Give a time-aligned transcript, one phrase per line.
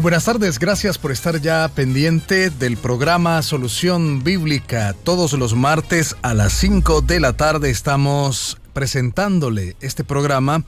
[0.00, 4.94] Muy buenas tardes, gracias por estar ya pendiente del programa Solución Bíblica.
[5.04, 10.64] Todos los martes a las 5 de la tarde estamos presentándole este programa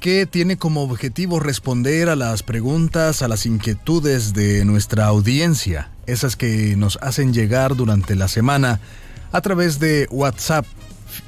[0.00, 6.36] que tiene como objetivo responder a las preguntas, a las inquietudes de nuestra audiencia, esas
[6.36, 8.80] que nos hacen llegar durante la semana
[9.32, 10.64] a través de WhatsApp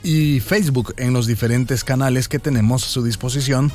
[0.02, 3.70] y Facebook en los diferentes canales que tenemos a su disposición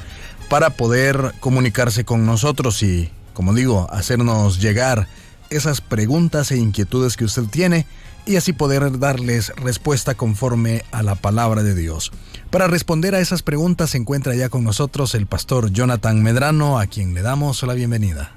[0.50, 5.08] para poder comunicarse con nosotros y, como digo, hacernos llegar
[5.50, 7.86] esas preguntas e inquietudes que usted tiene
[8.26, 12.12] y así poder darles respuesta conforme a la palabra de Dios.
[12.50, 16.88] Para responder a esas preguntas se encuentra ya con nosotros el pastor Jonathan Medrano, a
[16.88, 18.34] quien le damos la bienvenida.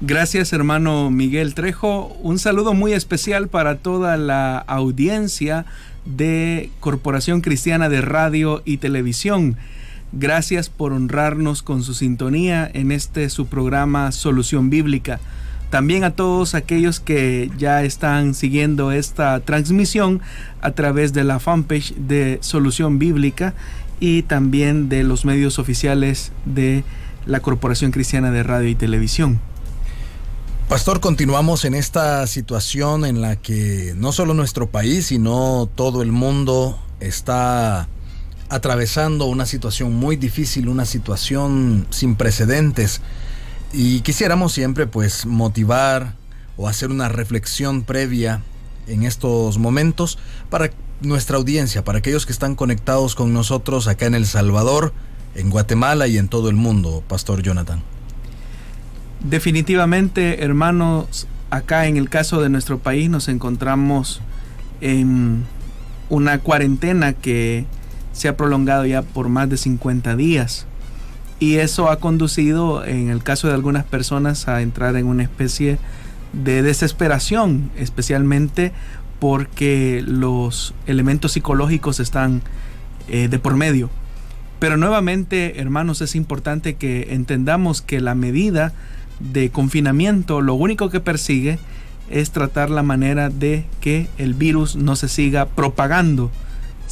[0.00, 2.16] Gracias hermano Miguel Trejo.
[2.22, 5.66] Un saludo muy especial para toda la audiencia
[6.04, 9.56] de Corporación Cristiana de Radio y Televisión.
[10.12, 15.20] Gracias por honrarnos con su sintonía en este su programa Solución Bíblica.
[15.70, 20.20] También a todos aquellos que ya están siguiendo esta transmisión
[20.60, 23.54] a través de la fanpage de Solución Bíblica
[24.00, 26.84] y también de los medios oficiales de
[27.24, 29.40] la Corporación Cristiana de Radio y Televisión.
[30.68, 36.12] Pastor, continuamos en esta situación en la que no solo nuestro país, sino todo el
[36.12, 37.88] mundo está
[38.52, 43.00] atravesando una situación muy difícil, una situación sin precedentes.
[43.72, 46.16] Y quisiéramos siempre pues motivar
[46.58, 48.42] o hacer una reflexión previa
[48.86, 50.18] en estos momentos
[50.50, 50.70] para
[51.00, 54.92] nuestra audiencia, para aquellos que están conectados con nosotros acá en El Salvador,
[55.34, 57.82] en Guatemala y en todo el mundo, Pastor Jonathan.
[59.20, 64.20] Definitivamente, hermanos, acá en el caso de nuestro país nos encontramos
[64.82, 65.46] en
[66.10, 67.64] una cuarentena que
[68.12, 70.66] se ha prolongado ya por más de 50 días.
[71.40, 75.78] Y eso ha conducido, en el caso de algunas personas, a entrar en una especie
[76.32, 78.72] de desesperación, especialmente
[79.18, 82.42] porque los elementos psicológicos están
[83.08, 83.90] eh, de por medio.
[84.58, 88.72] Pero nuevamente, hermanos, es importante que entendamos que la medida
[89.18, 91.58] de confinamiento lo único que persigue
[92.10, 96.30] es tratar la manera de que el virus no se siga propagando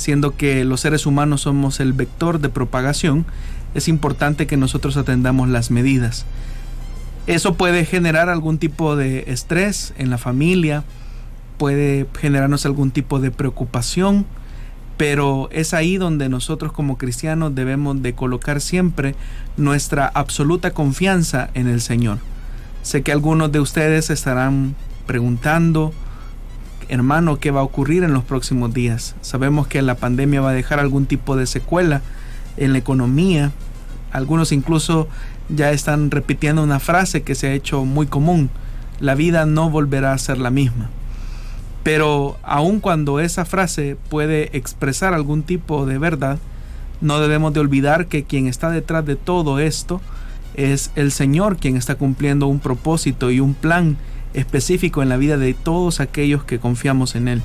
[0.00, 3.26] siendo que los seres humanos somos el vector de propagación,
[3.74, 6.26] es importante que nosotros atendamos las medidas.
[7.26, 10.84] Eso puede generar algún tipo de estrés en la familia,
[11.58, 14.26] puede generarnos algún tipo de preocupación,
[14.96, 19.14] pero es ahí donde nosotros como cristianos debemos de colocar siempre
[19.56, 22.18] nuestra absoluta confianza en el Señor.
[22.82, 24.74] Sé que algunos de ustedes estarán
[25.06, 25.92] preguntando,
[26.90, 29.14] hermano, qué va a ocurrir en los próximos días.
[29.20, 32.02] Sabemos que la pandemia va a dejar algún tipo de secuela
[32.56, 33.52] en la economía.
[34.12, 35.08] Algunos incluso
[35.48, 38.50] ya están repitiendo una frase que se ha hecho muy común.
[38.98, 40.90] La vida no volverá a ser la misma.
[41.84, 46.38] Pero aun cuando esa frase puede expresar algún tipo de verdad,
[47.00, 50.00] no debemos de olvidar que quien está detrás de todo esto
[50.54, 53.96] es el Señor quien está cumpliendo un propósito y un plan
[54.34, 57.42] específico en la vida de todos aquellos que confiamos en Él.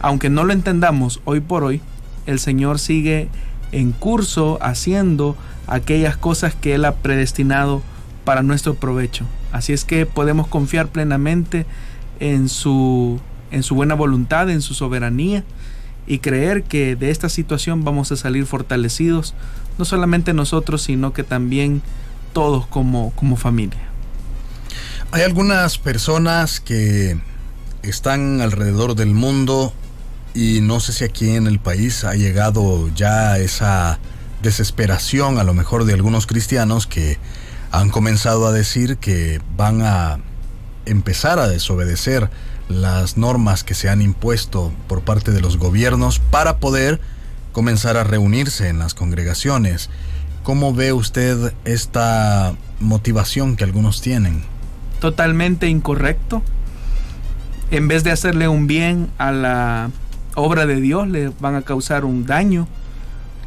[0.00, 1.80] Aunque no lo entendamos hoy por hoy,
[2.26, 3.28] el Señor sigue
[3.72, 5.36] en curso haciendo
[5.66, 7.82] aquellas cosas que Él ha predestinado
[8.24, 9.24] para nuestro provecho.
[9.52, 11.66] Así es que podemos confiar plenamente
[12.20, 13.20] en su,
[13.50, 15.44] en su buena voluntad, en su soberanía
[16.06, 19.34] y creer que de esta situación vamos a salir fortalecidos,
[19.78, 21.82] no solamente nosotros, sino que también
[22.32, 23.87] todos como, como familia.
[25.10, 27.18] Hay algunas personas que
[27.82, 29.72] están alrededor del mundo
[30.34, 33.98] y no sé si aquí en el país ha llegado ya esa
[34.42, 37.16] desesperación a lo mejor de algunos cristianos que
[37.70, 40.18] han comenzado a decir que van a
[40.84, 42.28] empezar a desobedecer
[42.68, 47.00] las normas que se han impuesto por parte de los gobiernos para poder
[47.52, 49.88] comenzar a reunirse en las congregaciones.
[50.42, 54.57] ¿Cómo ve usted esta motivación que algunos tienen?
[55.00, 56.42] Totalmente incorrecto.
[57.70, 59.90] En vez de hacerle un bien a la
[60.34, 62.66] obra de Dios, le van a causar un daño.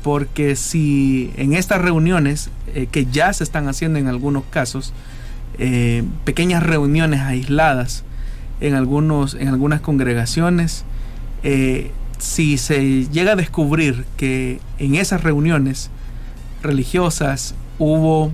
[0.04, 4.94] Porque si en estas reuniones, eh, que ya se están haciendo en algunos casos,
[5.60, 8.04] eh, pequeñas reuniones aisladas
[8.62, 10.86] en, algunos, en algunas congregaciones,
[11.44, 15.90] eh, si se llega a descubrir que en esas reuniones
[16.62, 18.32] religiosas hubo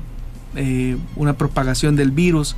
[1.15, 2.55] una propagación del virus,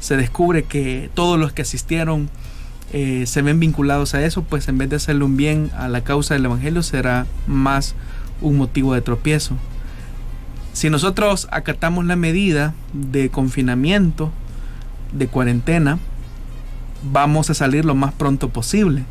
[0.00, 2.28] se descubre que todos los que asistieron
[2.92, 6.02] eh, se ven vinculados a eso, pues en vez de hacerle un bien a la
[6.02, 7.94] causa del Evangelio será más
[8.40, 9.56] un motivo de tropiezo.
[10.72, 14.30] Si nosotros acatamos la medida de confinamiento,
[15.12, 15.98] de cuarentena,
[17.02, 19.04] vamos a salir lo más pronto posible.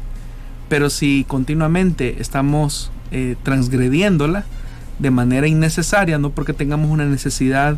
[0.69, 4.45] Pero si continuamente estamos eh, transgrediéndola
[4.99, 7.77] de manera innecesaria, no porque tengamos una necesidad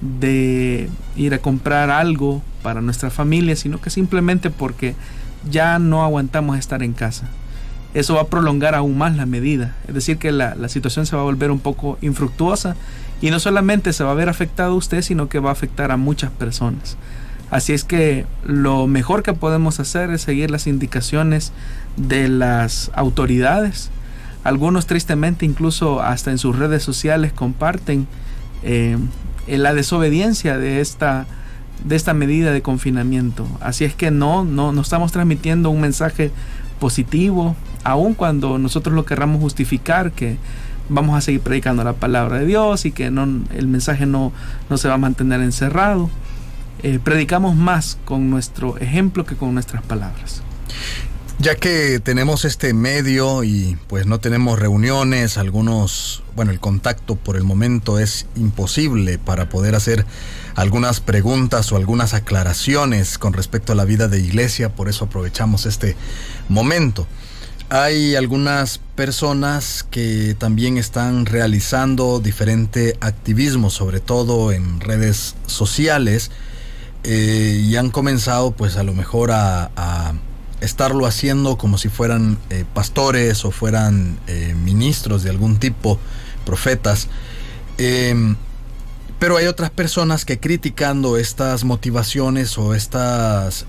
[0.00, 4.94] de ir a comprar algo para nuestra familia, sino que simplemente porque
[5.50, 7.28] ya no aguantamos estar en casa.
[7.94, 9.74] Eso va a prolongar aún más la medida.
[9.88, 12.76] Es decir, que la, la situación se va a volver un poco infructuosa
[13.22, 15.90] y no solamente se va a ver afectado a usted, sino que va a afectar
[15.90, 16.96] a muchas personas.
[17.50, 21.52] Así es que lo mejor que podemos hacer es seguir las indicaciones
[21.96, 23.90] de las autoridades.
[24.42, 28.08] Algunos tristemente incluso hasta en sus redes sociales comparten
[28.62, 28.98] eh,
[29.46, 31.26] la desobediencia de esta,
[31.84, 33.46] de esta medida de confinamiento.
[33.60, 36.30] Así es que no, no, no estamos transmitiendo un mensaje
[36.78, 40.36] positivo, aun cuando nosotros lo querramos justificar que
[40.88, 44.32] vamos a seguir predicando la palabra de Dios y que no, el mensaje no,
[44.70, 46.10] no se va a mantener encerrado.
[46.82, 50.42] Eh, predicamos más con nuestro ejemplo que con nuestras palabras.
[51.38, 57.36] Ya que tenemos este medio y pues no tenemos reuniones, algunos, bueno, el contacto por
[57.36, 60.06] el momento es imposible para poder hacer
[60.54, 65.66] algunas preguntas o algunas aclaraciones con respecto a la vida de iglesia, por eso aprovechamos
[65.66, 65.94] este
[66.48, 67.06] momento.
[67.68, 76.30] Hay algunas personas que también están realizando diferente activismo, sobre todo en redes sociales,
[77.04, 80.14] eh, y han comenzado pues a lo mejor a,
[80.60, 85.98] estarlo haciendo como si fueran eh, pastores o fueran eh, ministros de algún tipo,
[86.44, 87.08] profetas.
[87.78, 88.36] Em,
[89.18, 93.66] pero hay otras personas que criticando estas motivaciones o estas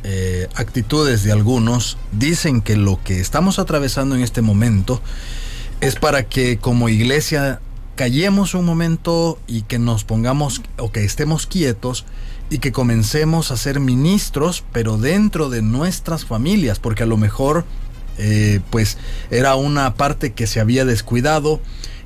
[0.55, 5.01] actitudes de algunos dicen que lo que estamos atravesando en este momento
[5.79, 7.61] es para que como iglesia
[7.97, 12.05] callemos un momento y que nos pongamos o que estemos quietos
[12.49, 17.65] y que comencemos a ser ministros, pero dentro de nuestras familias, porque a lo mejor
[18.17, 18.97] eh, pues
[19.29, 21.59] era una parte que se había descuidado,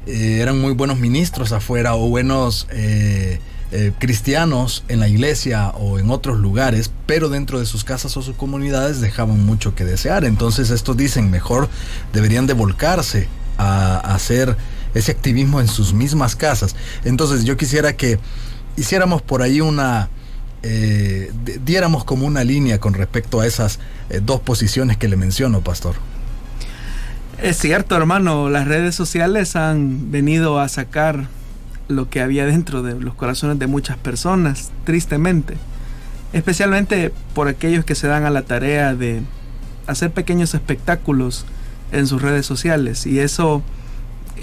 [0.08, 3.40] eh, eran muy buenos ministros afuera o buenos eh,
[4.00, 8.36] cristianos en la iglesia o en otros lugares, pero dentro de sus casas o sus
[8.36, 10.26] comunidades dejaban mucho que desear.
[10.26, 11.70] Entonces estos dicen, mejor
[12.12, 14.58] deberían de volcarse a hacer
[14.94, 16.76] ese activismo en sus mismas casas.
[17.06, 18.20] Entonces yo quisiera que
[18.76, 20.10] hiciéramos por ahí una
[20.64, 21.32] eh,
[21.66, 23.80] diéramos como una línea con respecto a esas
[24.10, 25.96] eh, dos posiciones que le menciono, pastor.
[27.42, 31.28] Es cierto, hermano, las redes sociales han venido a sacar
[31.88, 35.58] lo que había dentro de los corazones de muchas personas, tristemente.
[36.34, 39.22] Especialmente por aquellos que se dan a la tarea de
[39.88, 41.46] hacer pequeños espectáculos
[41.92, 43.06] en sus redes sociales.
[43.08, 43.64] Y eso,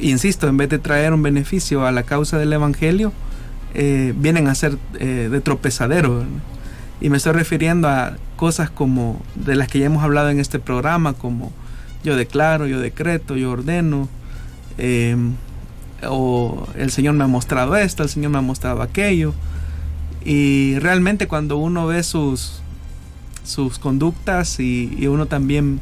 [0.00, 3.12] insisto, en vez de traer un beneficio a la causa del Evangelio,
[3.74, 6.24] eh, vienen a ser eh, de tropezadero.
[7.00, 10.58] Y me estoy refiriendo a cosas como de las que ya hemos hablado en este
[10.58, 11.52] programa, como
[12.02, 14.08] yo declaro, yo decreto, yo ordeno,
[14.78, 15.34] em,
[16.08, 19.34] o el Señor me ha mostrado esto, el Señor me ha mostrado aquello.
[20.24, 22.60] Y realmente cuando uno ve sus,
[23.44, 25.80] sus conductas y, y uno también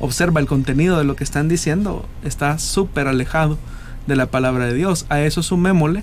[0.00, 3.58] observa el contenido de lo que están diciendo, está súper alejado
[4.06, 5.06] de la palabra de Dios.
[5.08, 6.02] A eso sumémosle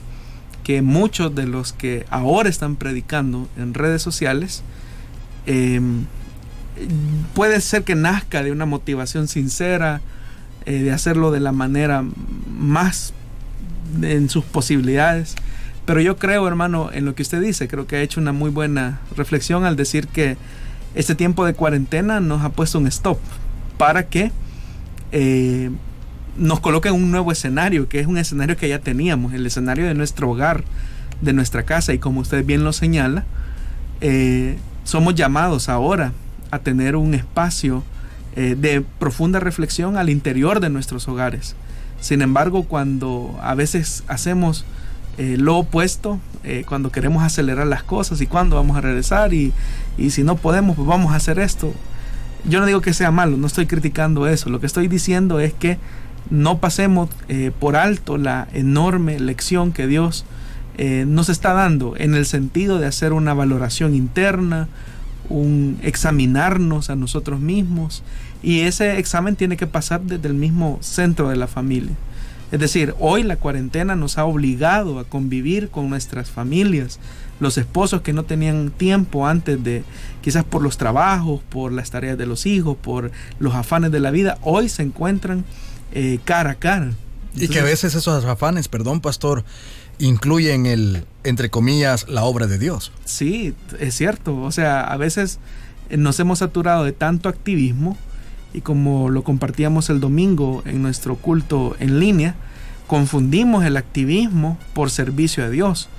[0.63, 4.63] que muchos de los que ahora están predicando en redes sociales
[5.45, 6.05] em,
[7.33, 10.01] puede ser que nazca de una motivación sincera,
[10.65, 12.03] eh, de hacerlo de la manera
[12.49, 13.13] más
[14.01, 15.35] en sus posibilidades.
[15.85, 18.49] Pero yo creo, hermano, en lo que usted dice, creo que ha hecho una muy
[18.49, 20.37] buena reflexión al decir que
[20.95, 23.19] este tiempo de cuarentena nos ha puesto un stop
[23.77, 24.31] para que
[25.11, 25.69] eh,
[26.37, 29.85] nos coloca en un nuevo escenario, que es un escenario que ya teníamos, el escenario
[29.85, 30.63] de nuestro hogar,
[31.21, 33.25] de nuestra casa, y como usted bien lo señala,
[34.01, 36.11] eh, somos llamados ahora
[36.51, 37.83] a tener un espacio
[38.35, 41.55] eh, de profunda reflexión al interior de nuestros hogares.
[42.01, 44.65] Sin embargo, cuando a veces hacemos
[45.17, 46.19] eh, lo opuesto,
[46.67, 49.53] cuando queremos acelerar las cosas y cuando vamos a regresar y,
[49.97, 51.73] y si no podemos, pues vamos a hacer esto.
[52.43, 55.53] Yo no digo que sea malo, no estoy criticando eso, lo que estoy diciendo es
[55.53, 55.77] que
[56.29, 60.25] no pasemos eh, por alto la enorme lección que Dios
[60.77, 64.67] eh, nos está dando en el sentido de hacer una valoración interna,
[65.29, 68.03] un examinarnos a nosotros mismos
[68.41, 71.93] y ese examen tiene que pasar desde el mismo centro de la familia.
[72.51, 76.99] Es decir, hoy la cuarentena nos ha obligado a convivir con nuestras familias,
[77.39, 79.83] los esposos que no tenían tiempo antes de,
[80.21, 84.11] quizás por los trabajos, por las tareas de los hijos, por los afanes de la
[84.11, 85.45] vida, hoy se encuentran
[85.93, 86.91] eh, cara a cara.
[87.35, 89.43] y que a veces esos afanes, perdón, pastor,
[89.99, 92.91] incluyen el, entre comillas, la obra de Dios.
[93.05, 94.39] Sí, es cierto.
[94.41, 95.39] O sea, a veces
[95.89, 97.97] nos hemos saturado de tanto activismo
[98.53, 102.35] y como lo compartíamos el domingo en nuestro culto en línea,
[102.87, 105.89] confundimos el activismo por servicio a Dios.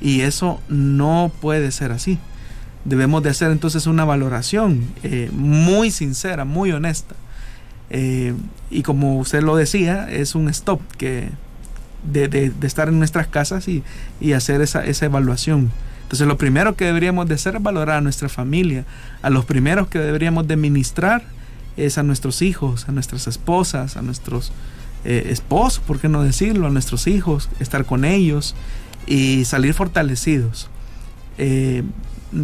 [0.00, 2.18] Y eso no puede ser así.
[2.84, 7.14] Debemos de hacer entonces una valoración eh, muy sincera, muy honesta.
[7.90, 8.34] Eh,
[8.70, 11.30] y como usted lo decía, es un stop que
[12.02, 13.82] de, estar en nuestras casas y,
[14.32, 15.70] hacer esa, evaluación.
[16.02, 18.84] Entonces lo primero que deberíamos de hacer es valorar a nuestra familia.
[19.22, 21.22] A los primeros que deberíamos de ministrar
[21.76, 24.52] es a nuestros hijos, a nuestras esposas, a nuestros
[25.04, 26.66] eh, esposos, ¿por qué no decirlo?
[26.66, 28.54] A nuestros hijos, estar con ellos
[29.06, 30.70] y salir fortalecidos.
[31.36, 31.84] Eh,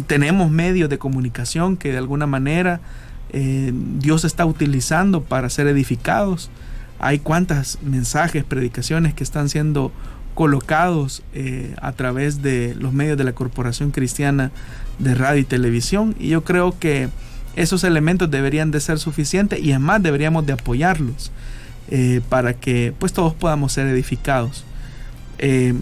[0.07, 2.79] tenemos medios de comunicación que de alguna manera
[3.37, 6.49] eh, Dios está utilizando para ser edificados.
[6.99, 9.91] Hay cuantas mensajes, predicaciones que están siendo
[10.33, 11.23] colocados
[11.81, 14.51] a través de los medios de la Corporación Cristiana
[14.99, 17.07] de Radio y Televisión y yo creo que
[17.55, 21.31] esos elementos deberían de ser suficientes y además deberíamos de apoyarlos.
[21.91, 24.63] Eh, para que pues todos podamos ser edificados.
[25.37, 25.75] Eh,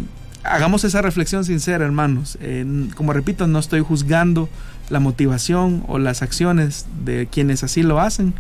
[0.44, 2.38] hagamos esa reflexión sincera, hermanos.
[2.96, 4.50] como repito, no estoy juzgando
[4.90, 8.34] la motivación o las acciones de quienes así lo hacen.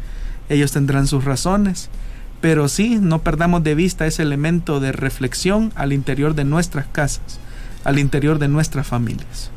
[0.49, 1.89] Ellos tendrán sus razones.
[2.41, 7.39] Pero sí, no perdamos de vista ese elemento de reflexión al interior de nuestras casas,
[7.85, 9.49] al interior de nuestras familias.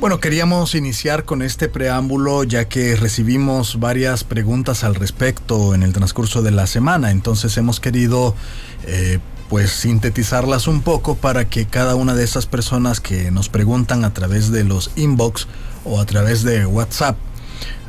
[0.00, 5.92] Bueno, queríamos iniciar con este preámbulo ya que recibimos varias preguntas al respecto en el
[5.92, 8.34] transcurso de la semana, entonces hemos querido
[8.86, 14.04] eh, pues sintetizarlas un poco para que cada una de esas personas que nos preguntan
[14.04, 15.46] a través de los inbox
[15.84, 17.16] o a través de WhatsApp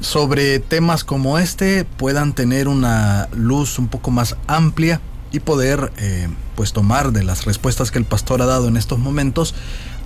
[0.04, 5.00] sobre temas como este puedan tener una luz un poco más amplia
[5.32, 9.00] y poder eh, pues tomar de las respuestas que el pastor ha dado en estos
[9.00, 9.56] momentos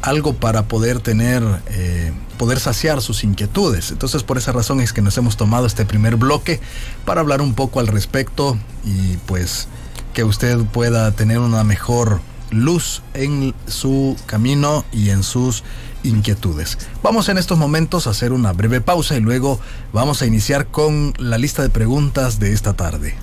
[0.01, 3.91] algo para poder tener, eh, poder saciar sus inquietudes.
[3.91, 6.61] Entonces por esa razón es que nos hemos tomado este primer bloque
[7.03, 9.67] para hablar un poco al respecto y pues
[10.13, 15.63] que usted pueda tener una mejor luz en su camino y en sus
[16.07, 16.77] inquietudes.
[17.03, 19.59] Vamos en estos momentos a hacer una breve pausa y luego
[19.93, 23.15] vamos a iniciar con la lista de preguntas de esta tarde.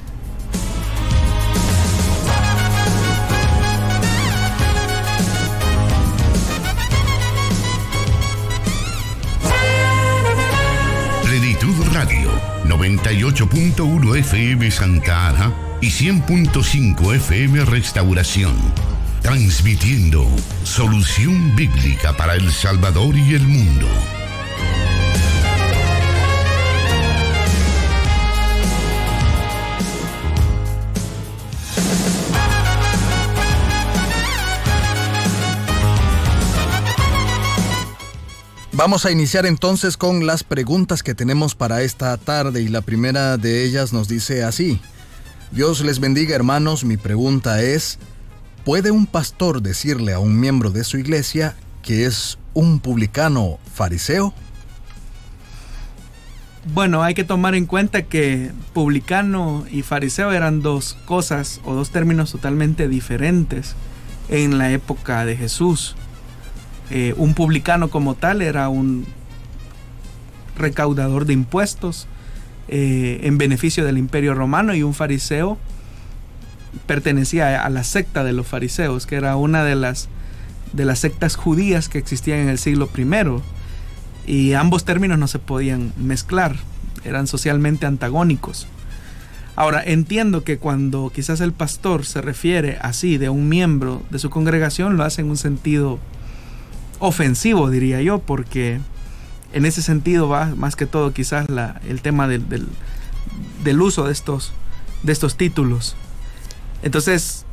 [11.94, 12.30] Radio
[12.66, 18.93] 98.1 FM Santa Ana y 100.5 FM Restauración.
[19.24, 20.26] Transmitiendo
[20.64, 23.88] solución bíblica para El Salvador y el mundo.
[38.72, 43.38] Vamos a iniciar entonces con las preguntas que tenemos para esta tarde y la primera
[43.38, 44.82] de ellas nos dice así.
[45.50, 47.98] Dios les bendiga hermanos, mi pregunta es,
[48.64, 54.32] ¿puede un pastor decirle a un miembro de su iglesia que es un publicano fariseo?
[56.72, 61.90] Bueno, hay que tomar en cuenta que publicano y fariseo eran dos cosas o dos
[61.90, 63.74] términos totalmente diferentes
[64.30, 65.94] en la época de Jesús.
[66.90, 69.04] Eh, un publicano como tal era un
[70.56, 72.06] recaudador de impuestos
[72.68, 75.58] eh, en beneficio del imperio romano y un fariseo
[76.86, 80.08] pertenecía a la secta de los fariseos, que era una de las,
[80.72, 83.42] de las sectas judías que existían en el siglo I.
[84.26, 86.56] Y ambos términos no se podían mezclar,
[87.04, 88.66] eran socialmente antagónicos.
[89.56, 94.28] Ahora, entiendo que cuando quizás el pastor se refiere así de un miembro de su
[94.28, 96.00] congregación, lo hace en un sentido
[96.98, 98.80] ofensivo, diría yo, porque
[99.52, 101.46] en ese sentido va más que todo quizás
[101.88, 102.44] el tema del,
[103.62, 104.52] del, uso de estos,
[105.04, 105.94] de estos títulos.
[106.84, 107.46] Entonces,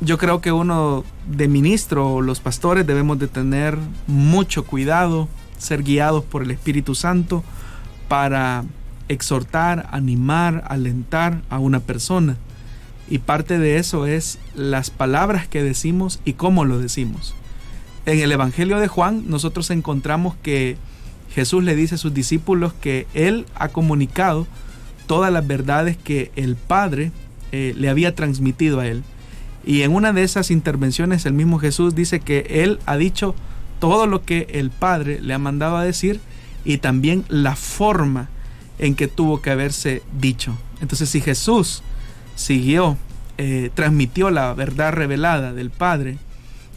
[0.00, 6.24] yo creo que uno de ministro, los pastores, debemos de tener mucho cuidado, ser guiados
[6.24, 7.44] por el Espíritu Santo
[8.08, 8.64] para
[9.08, 12.38] exhortar, animar, alentar a una persona.
[13.10, 17.34] Y parte de eso es las palabras que decimos y cómo lo decimos.
[18.06, 20.78] En el Evangelio de Juan nosotros encontramos que
[21.34, 24.46] Jesús le dice a sus discípulos que Él ha comunicado
[25.06, 27.12] todas las verdades que el Padre
[27.52, 29.02] eh, le había transmitido a Él.
[29.64, 33.34] Y en una de esas intervenciones el mismo Jesús dice que Él ha dicho
[33.78, 36.20] todo lo que el Padre le ha mandado a decir
[36.64, 38.28] y también la forma
[38.78, 40.56] en que tuvo que haberse dicho.
[40.80, 41.82] Entonces si Jesús
[42.34, 42.96] siguió
[43.42, 46.18] eh, transmitió la verdad revelada del Padre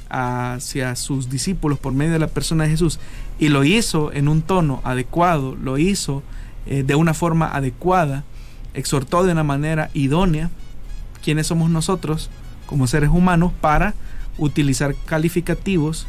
[0.07, 3.01] hacia sus discípulos por medio de la persona de Jesús
[3.37, 6.23] y lo hizo en un tono adecuado, lo hizo
[6.65, 8.23] eh, de una forma adecuada,
[8.73, 10.51] exhortó de una manera idónea,
[11.23, 12.29] ¿quiénes somos nosotros
[12.65, 13.93] como seres humanos para
[14.37, 16.07] utilizar calificativos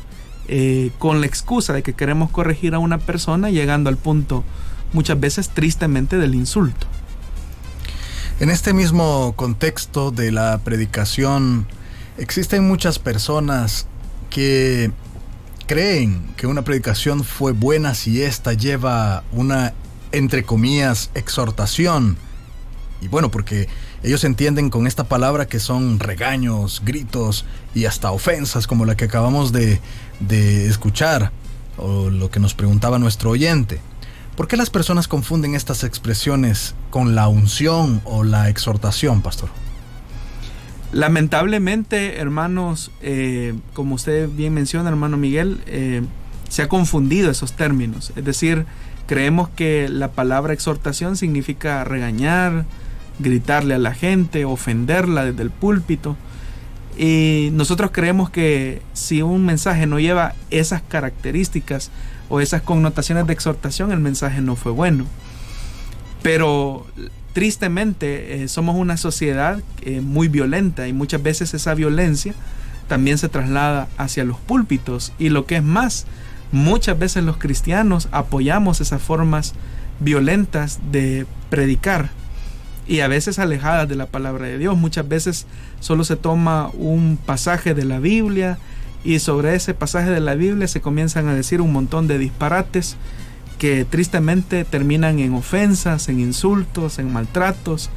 [0.48, 4.44] eh, con la excusa de que queremos corregir a una persona llegando al punto
[4.92, 6.86] muchas veces tristemente del insulto?
[8.40, 11.66] En este mismo contexto de la predicación,
[12.18, 13.86] existen muchas personas
[14.28, 14.90] que
[15.66, 19.72] creen que una predicación fue buena si ésta lleva una,
[20.12, 22.16] entre comillas, exhortación.
[23.00, 23.68] Y bueno, porque
[24.04, 29.06] ellos entienden con esta palabra que son regaños, gritos y hasta ofensas como la que
[29.06, 29.80] acabamos de,
[30.20, 31.32] de escuchar
[31.78, 33.80] o lo que nos preguntaba nuestro oyente.
[34.36, 39.48] ¿Por qué las personas confunden estas expresiones con la unción o la exhortación, pastor?
[40.92, 46.02] Lamentablemente, hermanos, eh, como usted bien menciona, hermano Miguel, eh,
[46.48, 48.12] se ha confundido esos términos.
[48.16, 48.66] Es decir,
[49.06, 52.64] creemos que la palabra exhortación significa regañar,
[53.18, 56.16] gritarle a la gente, ofenderla desde el púlpito.
[56.96, 61.90] Y nosotros creemos que si un mensaje no lleva esas características
[62.28, 65.06] o esas connotaciones de exhortación, el mensaje no fue bueno.
[66.22, 66.86] Pero
[67.32, 72.32] tristemente eh, somos una sociedad eh, muy violenta y muchas veces esa violencia
[72.86, 76.06] también se traslada hacia los púlpitos y lo que es más,
[76.52, 79.54] muchas veces los cristianos apoyamos esas formas
[80.00, 82.10] violentas de predicar
[82.86, 84.76] y a veces alejadas de la palabra de Dios.
[84.76, 85.46] Muchas veces
[85.80, 88.58] solo se toma un pasaje de la Biblia
[89.04, 92.96] y sobre ese pasaje de la Biblia se comienzan a decir un montón de disparates
[93.58, 97.90] que tristemente terminan en ofensas, en insultos, en maltratos.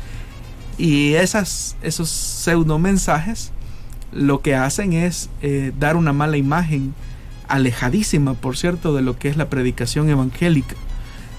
[0.78, 3.52] Y esas, esos pseudo mensajes
[4.12, 6.94] lo que hacen es eh, dar una mala imagen,
[7.48, 10.76] alejadísima, por cierto, de lo que es la predicación evangélica.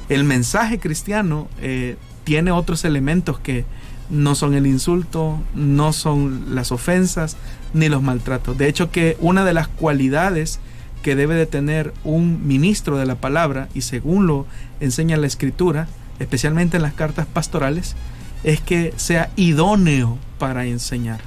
[0.09, 1.97] El mensaje cristiano eh,
[2.29, 3.65] tiene otros elementos que
[4.11, 7.39] no son el insulto, no son las ofensas,
[7.73, 8.59] ni los maltratos.
[8.59, 10.61] De hecho que una de las cualidades
[11.03, 14.45] que debe de tener un ministro de la palabra, y según lo
[14.79, 15.89] enseña la escritura,
[16.19, 17.97] especialmente en las cartas pastorales,
[18.45, 21.21] es que sea idóneo para enseñar.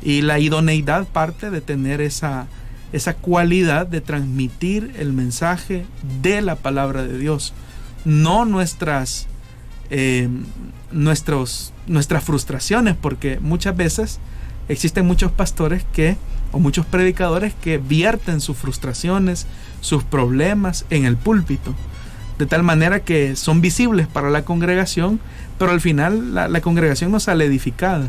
[0.00, 2.46] Y la idoneidad parte de tener esa,
[2.92, 5.86] esa cualidad de transmitir el mensaje
[6.22, 7.52] de la palabra de Dios,
[8.04, 9.26] no nuestras,
[9.90, 10.28] eh,
[10.92, 14.18] nuestros, nuestras frustraciones, porque muchas veces
[14.68, 16.16] existen muchos pastores que
[16.52, 19.46] o muchos predicadores que vierten sus frustraciones,
[19.80, 21.74] sus problemas en el púlpito,
[22.38, 25.20] de tal manera que son visibles para la congregación,
[25.58, 28.08] pero al final la, congregación no sale edificada.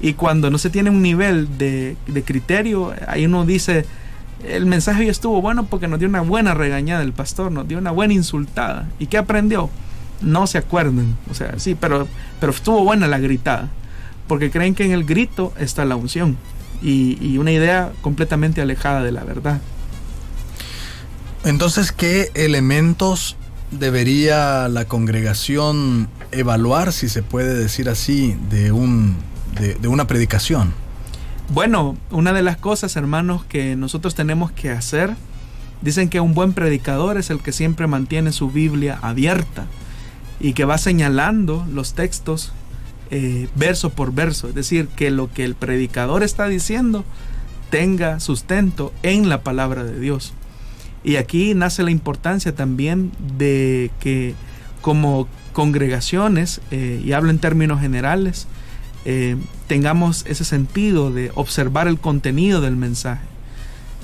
[0.00, 3.84] Y cuando no se tiene un nivel de, de criterio, ahí uno dice,
[4.44, 7.78] el mensaje ya estuvo bueno porque nos dio una buena regañada el pastor, nos dio
[7.78, 8.88] una buena insultada.
[8.98, 9.70] ¿Y qué aprendió?
[10.20, 11.16] No se acuerdan.
[11.30, 13.68] O sea, sí, pero, pero estuvo buena la gritada.
[14.26, 16.36] Porque creen que en el grito está la unción
[16.82, 19.60] y, una idea completamente alejada de la verdad.
[21.44, 23.36] Entonces, ¿qué elementos
[23.70, 29.16] debería la congregación evaluar, si se puede decir así, de, un,
[29.58, 30.72] de, una predicación?
[31.48, 35.16] Bueno, una de las cosas, hermanos, que nosotros tenemos que hacer,
[35.82, 39.66] dicen que un buen predicador es el que siempre mantiene su Biblia abierta
[40.40, 42.52] y que va señalando los textos
[43.10, 47.04] eh, verso por verso, es decir, que lo que el predicador está diciendo
[47.70, 50.32] tenga sustento en la palabra de Dios.
[51.02, 54.34] Y aquí nace la importancia también de que
[54.80, 58.46] como congregaciones, eh, y hablo en términos generales,
[59.04, 63.24] eh, tengamos ese sentido de observar el contenido del mensaje,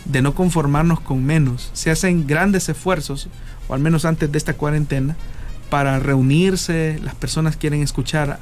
[0.05, 1.71] de no conformarnos con menos.
[1.75, 3.29] Se hacen grandes esfuerzos,
[3.69, 5.17] o al menos antes de esta cuarentena,
[5.69, 8.39] para reunirse, las personas quieren escuchar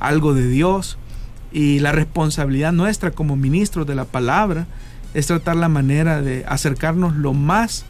[0.00, 0.98] algo de Dios
[1.52, 4.66] y la responsabilidad nuestra como ministros de la palabra
[5.14, 7.84] es tratar la manera de acercarnos lo más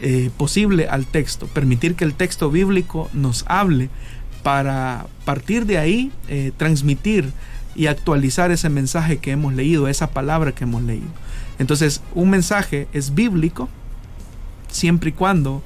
[0.00, 3.90] eh, posible al texto, permitir que el texto bíblico nos hable
[4.42, 7.32] para partir de ahí eh, transmitir
[7.74, 11.08] y actualizar ese mensaje que hemos leído, esa palabra que hemos leído.
[11.58, 13.68] Entonces, un mensaje es bíblico
[14.68, 15.62] siempre y cuando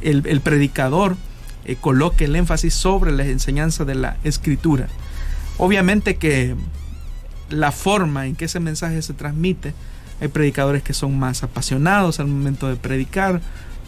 [0.00, 1.16] el predicador
[1.66, 4.86] eh, coloque el énfasis sobre la enseñanza de la escritura.
[5.58, 6.54] Obviamente que
[7.50, 9.74] la forma en que ese mensaje se transmite,
[10.20, 13.40] hay predicadores que son más apasionados al momento de predicar,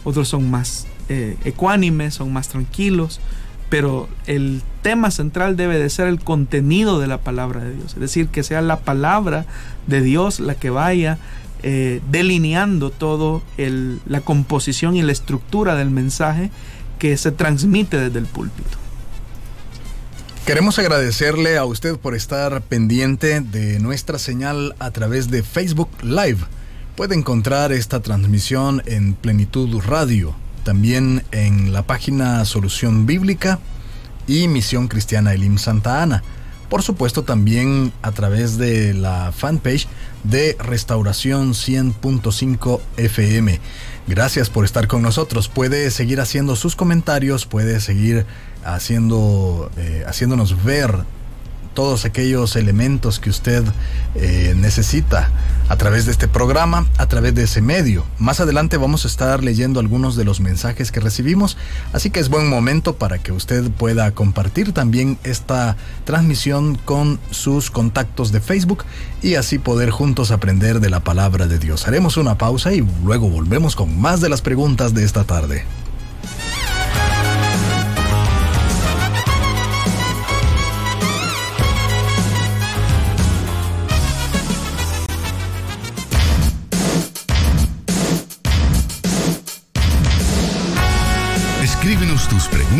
[0.03, 3.21] otros son más eh, ecuánimes, son más tranquilos,
[3.69, 7.99] pero el tema central debe de ser el contenido de la palabra de Dios, es
[7.99, 9.45] decir, que sea la palabra
[9.87, 11.17] de Dios la que vaya
[11.63, 16.51] eh, delineando todo la composición y la estructura del mensaje
[16.99, 18.77] que se transmite desde el púlpito.
[20.45, 26.39] Queremos agradecerle a usted por estar pendiente de nuestra señal a través de Facebook Live.
[26.95, 33.59] Puede encontrar esta transmisión en Plenitud Radio también en la página Solución Bíblica
[34.27, 36.23] y Misión Cristiana Elim Santa Ana.
[36.69, 39.87] Por supuesto también a través de la fanpage
[40.23, 43.59] de Restauración 100.5 FM.
[44.07, 45.47] Gracias por estar con nosotros.
[45.47, 48.25] Puede seguir haciendo sus comentarios, puede seguir
[48.63, 50.95] haciendo, eh, haciéndonos ver
[51.79, 53.63] todos aquellos elementos que usted
[54.13, 55.31] eh, necesita
[55.69, 58.03] a través de este programa, a través de ese medio.
[58.17, 61.55] Más adelante vamos a estar leyendo algunos de los mensajes que recibimos,
[61.93, 67.71] así que es buen momento para que usted pueda compartir también esta transmisión con sus
[67.71, 68.83] contactos de Facebook
[69.21, 71.87] y así poder juntos aprender de la palabra de Dios.
[71.87, 75.63] Haremos una pausa y luego volvemos con más de las preguntas de esta tarde.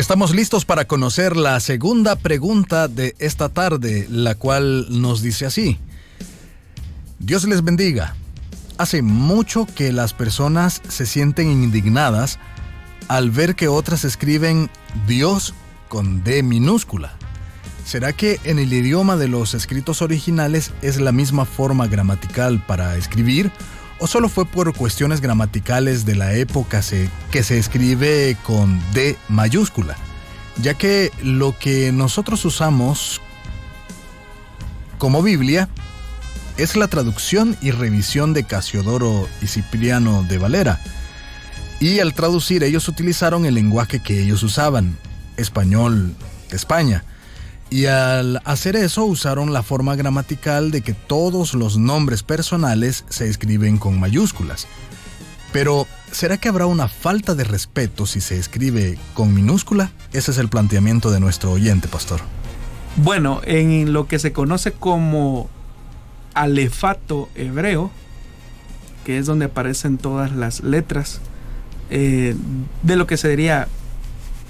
[0.00, 5.78] Estamos listos para conocer la segunda pregunta de esta tarde, la cual nos dice así.
[7.18, 8.16] Dios les bendiga.
[8.78, 12.38] Hace mucho que las personas se sienten indignadas
[13.08, 14.70] al ver que otras escriben
[15.06, 15.52] Dios
[15.90, 17.12] con D minúscula.
[17.84, 22.96] ¿Será que en el idioma de los escritos originales es la misma forma gramatical para
[22.96, 23.52] escribir
[24.00, 26.80] o solo fue por cuestiones gramaticales de la época
[27.30, 29.96] que se escribe con D mayúscula,
[30.56, 33.20] ya que lo que nosotros usamos
[34.98, 35.68] como Biblia
[36.56, 40.80] es la traducción y revisión de Casiodoro y Cipriano de Valera.
[41.78, 44.98] Y al traducir ellos utilizaron el lenguaje que ellos usaban,
[45.36, 46.14] español
[46.50, 47.04] de España.
[47.70, 53.28] Y al hacer eso usaron la forma gramatical de que todos los nombres personales se
[53.28, 54.66] escriben con mayúsculas.
[55.52, 59.92] Pero, ¿será que habrá una falta de respeto si se escribe con minúscula?
[60.12, 62.20] Ese es el planteamiento de nuestro oyente, pastor.
[62.96, 65.48] Bueno, en lo que se conoce como
[66.34, 67.90] alefato hebreo,
[69.04, 71.20] que es donde aparecen todas las letras
[71.88, 72.34] eh,
[72.82, 73.68] de lo que se diría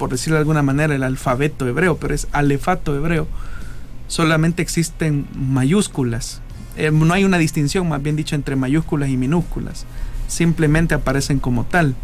[0.01, 3.29] por decirlo de alguna manera, el alfabeto hebreo, pero es alefato hebreo,
[4.09, 6.41] solamente existen mayúsculas.
[6.79, 9.85] Eh, no hay una distinción, más bien dicho, entre mayúsculas y minúsculas.
[10.27, 11.95] Simplemente aparecen como tal.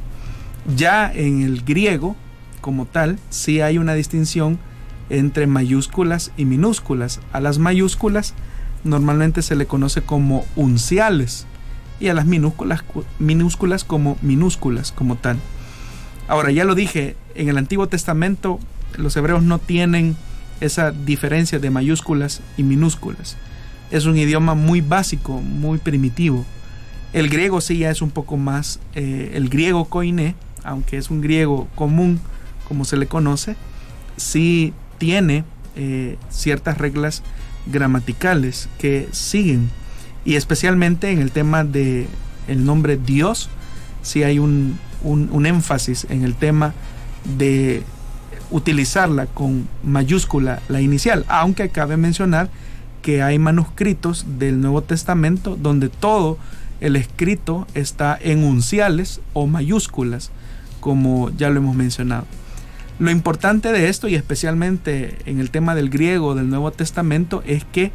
[0.76, 2.16] Ya en el griego,
[2.60, 4.58] como tal, sí hay una distinción
[5.08, 7.20] entre mayúsculas y minúsculas.
[7.32, 8.34] A las mayúsculas
[8.84, 11.46] normalmente se le conoce como unciales
[11.98, 12.84] y a las minúsculas,
[13.18, 15.38] minúsculas como minúsculas, como tal.
[16.28, 18.58] Ahora, ya lo dije, en el Antiguo Testamento
[18.96, 20.16] los hebreos no tienen
[20.60, 23.36] esa diferencia de mayúsculas y minúsculas.
[23.90, 26.44] Es un idioma muy básico, muy primitivo.
[27.12, 31.20] El griego sí ya es un poco más, eh, el griego koiné, aunque es un
[31.20, 32.20] griego común
[32.66, 33.56] como se le conoce,
[34.16, 35.44] sí tiene
[35.76, 37.22] eh, ciertas reglas
[37.66, 39.70] gramaticales que siguen.
[40.24, 42.08] Y especialmente en el tema de
[42.48, 43.48] nombre Dios,
[44.02, 46.74] sí hay un, un, énfasis en el tema
[47.38, 47.82] de
[48.50, 52.48] utilizarla con mayúscula la inicial, aunque cabe mencionar
[53.02, 56.38] que hay manuscritos del Nuevo Testamento donde todo
[56.80, 60.30] el escrito está en unciales o mayúsculas,
[60.80, 62.26] como ya lo hemos mencionado.
[62.98, 67.64] Lo importante de esto, y especialmente en el tema del griego del Nuevo Testamento, es
[67.64, 67.92] que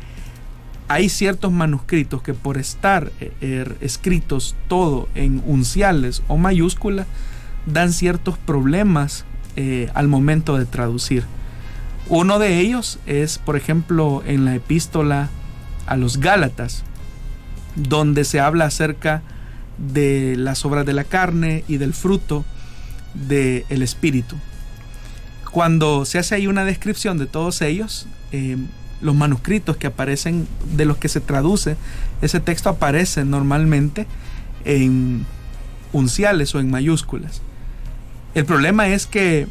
[0.87, 7.07] hay ciertos manuscritos que por estar eh, er, escritos todo en unciales o mayúsculas,
[7.65, 11.23] dan ciertos problemas eh, al momento de traducir.
[12.07, 15.29] Uno de ellos es, por ejemplo, en la epístola
[15.85, 16.83] a los Gálatas,
[17.75, 19.21] donde se habla acerca
[19.77, 22.45] de las obras de la carne y del fruto
[23.13, 24.35] del Espíritu.
[25.51, 28.57] Cuando se hace ahí una descripción de todos ellos, eh,
[29.01, 31.75] los manuscritos que aparecen, de los que se traduce,
[32.21, 34.07] ese texto aparece normalmente
[34.63, 35.25] en
[35.91, 37.41] unciales o en mayúsculas.
[38.33, 39.47] El problema es que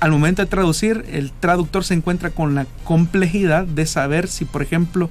[0.00, 4.62] al momento de traducir, el traductor se encuentra con la complejidad de saber si, por
[4.62, 5.08] ejemplo,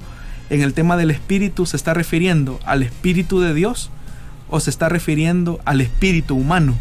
[0.50, 3.90] en el tema del espíritu se está refiriendo al espíritu de Dios
[4.50, 6.74] o se está refiriendo al espíritu humano.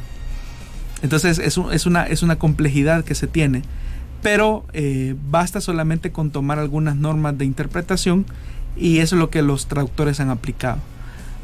[1.01, 3.63] Entonces es, una, es una complejidad que se tiene,
[4.21, 8.25] pero eh, basta solamente con tomar algunas normas de interpretación
[8.77, 10.77] y eso es lo que los traductores han aplicado.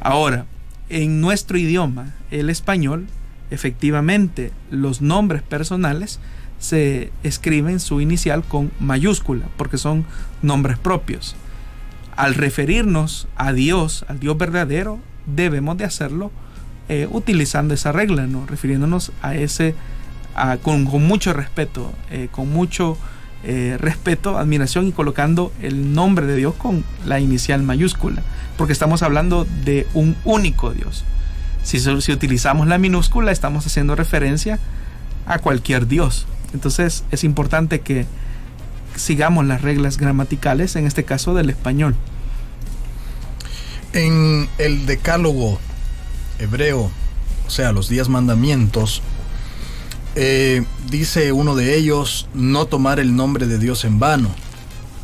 [0.01, 0.45] Ahora,
[0.89, 3.07] en nuestro idioma, el español,
[3.51, 6.19] efectivamente, los nombres personales
[6.59, 10.05] se escriben su inicial con mayúscula, porque son
[10.41, 11.35] nombres propios.
[12.15, 16.31] Al referirnos a Dios, al Dios verdadero, debemos de hacerlo
[16.89, 18.45] eh, utilizando esa regla, ¿no?
[18.45, 19.75] refiriéndonos a ese
[20.61, 22.97] con, mucho respeto, eh, con mucho
[23.43, 28.21] eh, respeto, admiración y colocando el nombre de Dios con la inicial mayúscula,
[28.57, 31.03] porque estamos hablando de un único Dios.
[31.69, 34.57] Si, si utilizamos la minúscula, estamos haciendo referencia
[35.27, 36.25] a cualquier Dios.
[36.51, 38.07] Entonces es importante que
[38.95, 41.95] sigamos las reglas gramaticales, en este caso del español.
[43.93, 45.59] En el decálogo
[46.39, 46.89] hebreo,
[47.45, 49.03] o sea, los diez mandamientos,
[50.15, 54.31] eh, dice uno de ellos, no tomar el nombre de Dios en vano.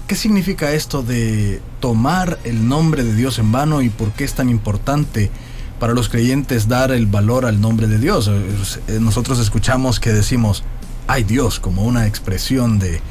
[0.07, 4.33] ¿Qué significa esto de tomar el nombre de Dios en vano y por qué es
[4.33, 5.29] tan importante
[5.79, 8.29] para los creyentes dar el valor al nombre de Dios?
[8.29, 10.63] Eh, nosotros escuchamos que decimos,
[11.07, 13.01] ay Dios, como una expresión de,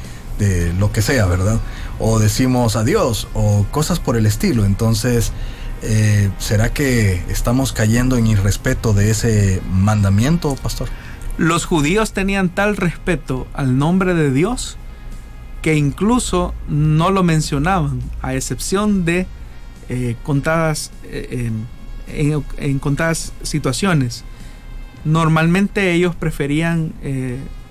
[0.77, 1.59] lo que sea, ¿verdad?
[1.97, 4.65] O decimos adiós o cosas por el estilo.
[4.65, 5.31] Entonces,
[5.81, 10.89] eh, ¿será que estamos cayendo en irrespeto de ese mandamiento, pastor?
[11.37, 14.77] Los judíos tenían tal respeto al nombre de Dios
[15.61, 19.25] que incluso no lo mencionaban, a excepción de
[19.89, 20.91] eh, contadas,
[22.07, 24.23] en, contadas situaciones.
[25.03, 26.93] Normalmente ellos preferían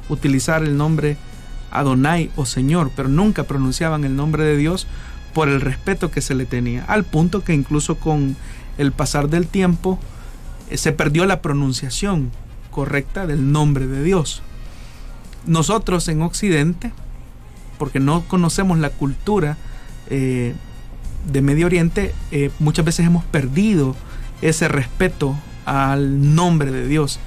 [0.09, 1.16] utilizar el nombre
[1.70, 4.87] Adonai o Señor, pero nunca pronunciaban el nombre de Dios
[5.35, 8.37] por el respeto que se le tenía, al punto que incluso con
[8.79, 9.99] el pasar del tiempo
[10.70, 12.31] eh, se perdió la pronunciación
[12.70, 14.42] correcta del nombre de Dios.
[15.47, 16.92] Nosotros en Occidente,
[17.79, 19.59] porque no conocemos la cultura
[20.09, 20.55] eh,
[21.31, 23.97] de Medio Oriente, eh, muchas veces hemos perdido
[24.44, 27.18] ese respeto al nombre de Dios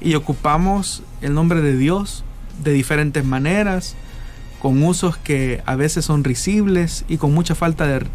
[0.00, 2.22] y ocupamos el nombre de Dios
[2.62, 3.96] de diferentes maneras,
[4.60, 8.06] con usos que a veces son risibles y con mucha falta de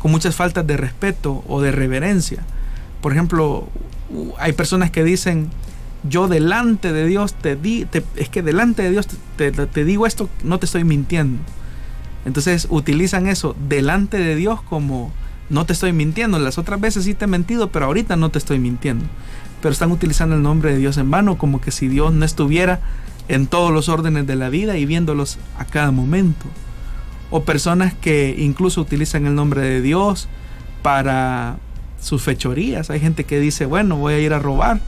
[0.00, 2.42] con muchas faltas de respeto o de reverencia.
[3.02, 3.68] Por ejemplo,
[4.38, 5.50] hay personas que dicen,
[6.08, 10.30] yo delante de Dios te di, es que delante de Dios te, te, digo esto,
[10.42, 11.42] no te estoy mintiendo.
[12.24, 15.12] Entonces utilizan eso delante de Dios como
[15.50, 16.38] no te estoy mintiendo.
[16.38, 19.04] Las otras veces sí te he mentido, pero ahorita no te estoy mintiendo.
[19.60, 22.80] Pero están utilizando el nombre de Dios en vano como que si Dios no estuviera
[23.28, 26.46] en todos los órdenes de la vida y viéndolos a cada momento.
[27.30, 30.28] O personas que incluso utilizan el nombre de Dios
[30.82, 31.58] para
[32.00, 32.90] sus fechorías.
[32.90, 34.80] Hay gente que dice, bueno, voy a ir a robar,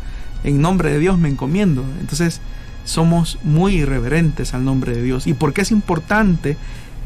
[0.45, 1.85] en nombre de Dios me encomiendo.
[2.01, 2.41] Entonces
[2.85, 5.27] somos muy irreverentes al nombre de Dios.
[5.27, 6.57] ¿Y por qué es importante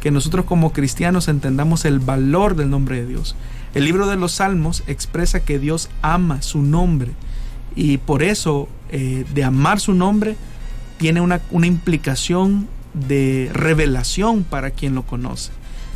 [0.06, 3.34] que nosotros como cristianos entendamos el valor del nombre de Dios?
[3.74, 7.10] El libro de los Salmos expresa que Dios ama su nombre
[7.74, 10.36] y por eso eh, de amar su nombre
[10.98, 15.50] tiene una, implicación de revelación para quien lo conoce.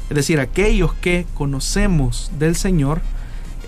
[0.08, 3.02] Es decir, aquellos que conocemos del Señor,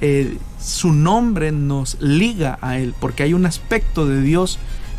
[0.00, 4.59] eh, su nombre nos liga a Él, porque hay un aspecto de Dios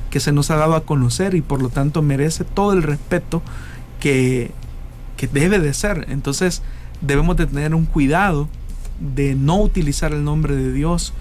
[0.10, 3.42] que se nos ha dado a conocer y por lo tanto merece todo el respeto
[4.00, 4.54] que,
[5.18, 6.06] que debe de ser.
[6.10, 6.62] Entonces
[7.02, 8.50] debemos de tener un cuidado
[9.00, 11.14] de no utilizar el nombre de Dios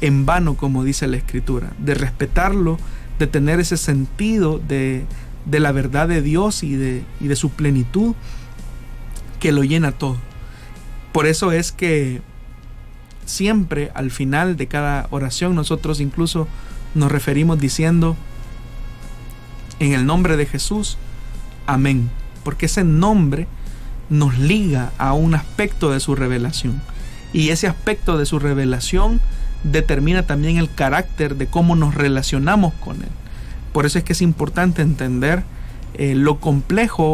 [0.00, 2.78] en vano, como dice la Escritura, de respetarlo,
[3.18, 5.04] de tener ese sentido de,
[5.50, 8.14] la verdad de Dios y de, y de su plenitud
[9.38, 10.16] que lo llena todo.
[11.12, 12.20] Por eso es que
[13.24, 16.48] siempre al final de cada oración nosotros incluso
[16.94, 18.16] nos referimos diciendo
[19.78, 20.98] en el nombre de Jesús,
[21.66, 22.10] amén.
[22.44, 23.46] Porque ese nombre
[24.10, 26.82] nos liga a un aspecto de su revelación.
[27.32, 29.20] Y ese aspecto de su revelación
[29.64, 33.08] determina también el carácter de cómo nos relacionamos con Él.
[33.72, 35.44] Por eso es que es importante entender
[35.94, 37.04] eh, lo complejo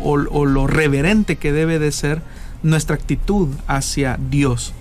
[0.00, 2.22] o, lo reverente que debe de ser
[2.62, 4.72] nuestra actitud hacia Dios.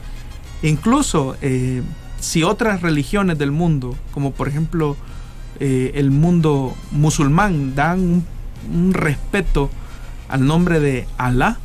[0.63, 1.83] Incluso eh,
[2.19, 4.95] si otras religiones del mundo, como por ejemplo
[5.59, 8.23] eh, el mundo musulmán, dan
[8.71, 9.69] un, respeto
[10.29, 11.57] al nombre de Alá,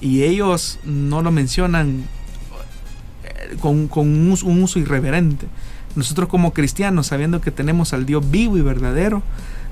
[0.00, 2.04] y ellos no lo mencionan
[3.24, 4.32] eh, con, un,
[4.62, 5.46] uso, irreverente.
[5.96, 9.22] Nosotros como cristianos, sabiendo que tenemos al Dios vivo y verdadero,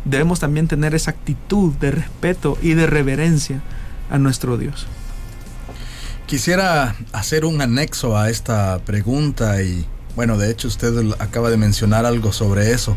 [0.05, 3.61] debemos también tener esa actitud de respeto y de reverencia
[4.11, 4.87] a nuestro Dios.
[6.27, 9.85] Quisiera hacer un anexo a esta pregunta y
[10.17, 12.97] bueno, de hecho usted acaba de mencionar algo sobre eso.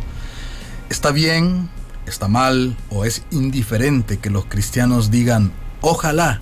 [0.90, 1.70] ¿Está bien,
[2.06, 6.40] está mal o es indiferente que los cristianos digan, ojalá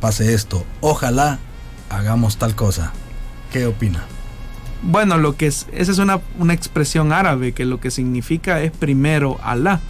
[0.00, 1.38] pase esto, ojalá
[1.90, 2.92] hagamos tal cosa.
[3.52, 4.04] ¿Qué opina?
[4.82, 8.70] Bueno, lo que es, esa es una, una expresión árabe que lo que significa es
[8.70, 9.80] primero Alá.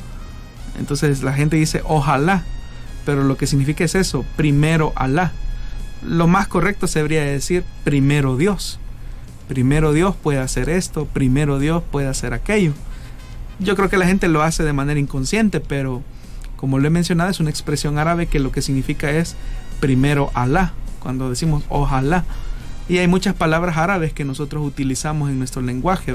[0.78, 2.44] Entonces la gente dice ojalá,
[3.04, 5.32] pero lo que significa es eso, primero Alá.
[6.02, 8.80] Lo más correcto se debería decir primero Dios.
[9.46, 12.72] Primero Dios puede hacer esto, primero Dios puede hacer aquello.
[13.60, 16.02] Yo creo que la gente lo hace de manera inconsciente, pero
[16.56, 19.36] como lo he mencionado, es una expresión árabe que lo que significa es
[19.80, 22.24] primero Alá, cuando decimos ojalá.
[22.88, 26.14] Y hay muchas palabras árabes que nosotros utilizamos en nuestro lenguaje,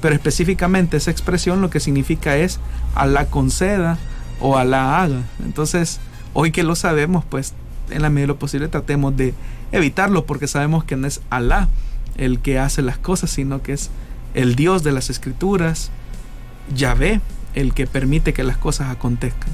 [0.00, 2.60] pero específicamente esa expresión lo que significa es
[2.94, 3.98] Alá conceda
[4.40, 5.22] o Alá haga.
[5.44, 6.00] Entonces,
[6.34, 7.54] hoy que lo sabemos, pues
[7.90, 9.34] en la medida de lo posible tratemos de
[9.70, 11.68] evitarlo porque sabemos que no es Alá
[12.16, 13.90] el que hace las cosas, sino que es
[14.34, 15.90] el Dios de las escrituras,
[16.74, 17.20] Yahvé,
[17.54, 19.50] el que permite que las cosas acontezcan.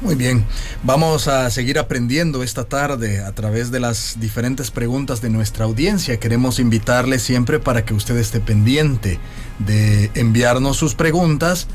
[0.00, 0.44] Muy bien,
[0.82, 6.18] vamos a seguir aprendiendo esta tarde a través de las diferentes preguntas de nuestra audiencia.
[6.18, 9.18] Queremos invitarle siempre para que usted esté pendiente
[9.60, 11.68] de enviarnos sus preguntas,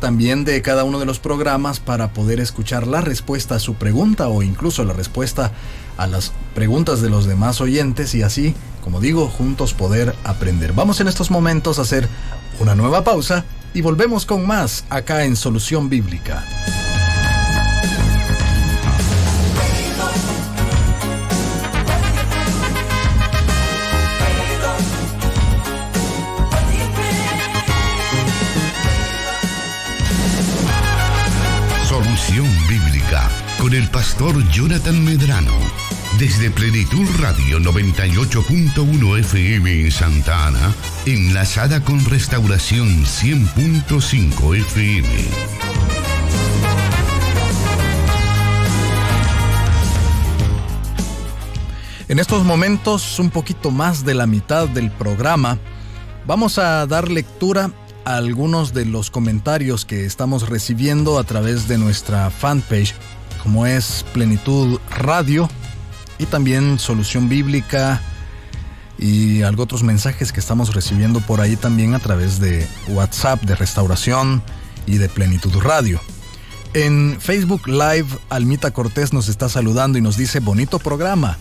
[0.00, 4.26] también de cada uno de los programas para poder escuchar la respuesta a su pregunta
[4.28, 5.52] o incluso la respuesta
[5.96, 10.72] a las preguntas de los demás oyentes y así, como digo, juntos poder aprender.
[10.72, 12.08] Vamos en estos momentos a hacer
[12.60, 16.44] una nueva pausa y volvemos con más acá en Solución Bíblica.
[33.62, 35.91] con el pastor Jonathan Medrano.
[36.22, 40.72] Desde Plenitud Radio 98.1 FM en Santa Ana,
[41.04, 45.08] enlazada con Restauración 100.5 FM.
[52.06, 55.58] En estos momentos, un poquito más de la mitad del programa,
[56.24, 57.72] vamos a dar lectura
[58.04, 62.94] a algunos de los comentarios que estamos recibiendo a través de nuestra fanpage
[63.42, 65.48] como es Plenitud Radio
[66.26, 68.00] también Solución Bíblica
[68.98, 73.56] y algo otros mensajes que estamos recibiendo por ahí también a través de WhatsApp de
[73.56, 74.42] Restauración
[74.86, 76.00] y de Plenitud Radio.
[76.74, 81.36] En Facebook Live, Almita Cortés nos está saludando y nos dice, bonito programa.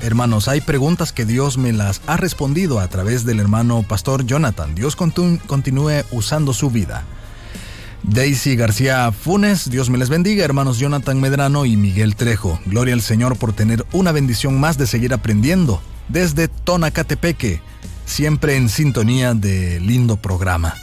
[0.00, 4.74] Hermanos, hay preguntas que Dios me las ha respondido a través del hermano Pastor Jonathan.
[4.74, 7.04] Dios continúe usando su vida.
[8.02, 12.60] Daisy García Funes, Dios me les bendiga, hermanos Jonathan Medrano y Miguel Trejo.
[12.66, 17.60] Gloria al Señor por tener una bendición más de seguir aprendiendo desde Tonacatepeque,
[18.04, 20.74] siempre en sintonía de lindo programa.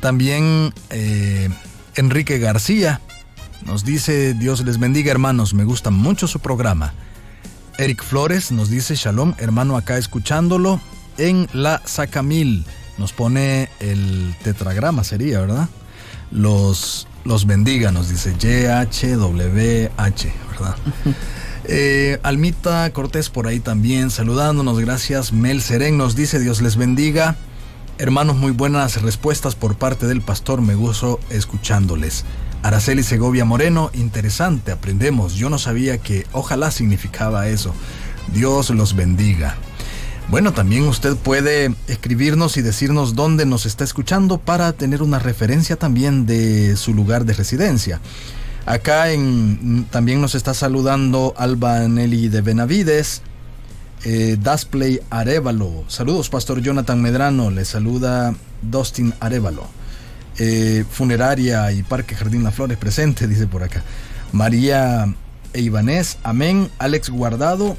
[0.00, 1.48] También eh,
[1.94, 3.00] Enrique García
[3.66, 6.94] nos dice, Dios les bendiga hermanos, me gusta mucho su programa.
[7.78, 10.80] Eric Flores nos dice, Shalom, hermano acá escuchándolo
[11.18, 12.64] en la Sacamil.
[12.98, 15.68] Nos pone el tetragrama, sería, ¿verdad?
[16.32, 19.18] los, los bendiga, nos dice YHWH,
[20.50, 20.76] ¿verdad?
[21.64, 25.32] Eh, Almita Cortés por ahí también saludándonos, gracias.
[25.32, 27.36] Mel Seren nos dice Dios les bendiga.
[27.98, 32.24] Hermanos, muy buenas respuestas por parte del pastor, me gozo escuchándoles.
[32.64, 35.34] Araceli Segovia Moreno, interesante, aprendemos.
[35.34, 37.72] Yo no sabía que ojalá significaba eso.
[38.34, 39.56] Dios los bendiga.
[40.28, 45.76] Bueno, también usted puede escribirnos y decirnos dónde nos está escuchando para tener una referencia
[45.76, 48.00] también de su lugar de residencia.
[48.64, 53.22] Acá en, también nos está saludando Alba Nelly de Benavides,
[54.04, 55.84] eh, Dasplay Arevalo.
[55.88, 57.50] Saludos, Pastor Jonathan Medrano.
[57.50, 59.66] Le saluda Dustin Arevalo.
[60.38, 63.82] Eh, funeraria y Parque Jardín La Flores presente, dice por acá.
[64.32, 65.12] María
[65.52, 65.70] e
[66.22, 66.70] amén.
[66.78, 67.76] Alex Guardado,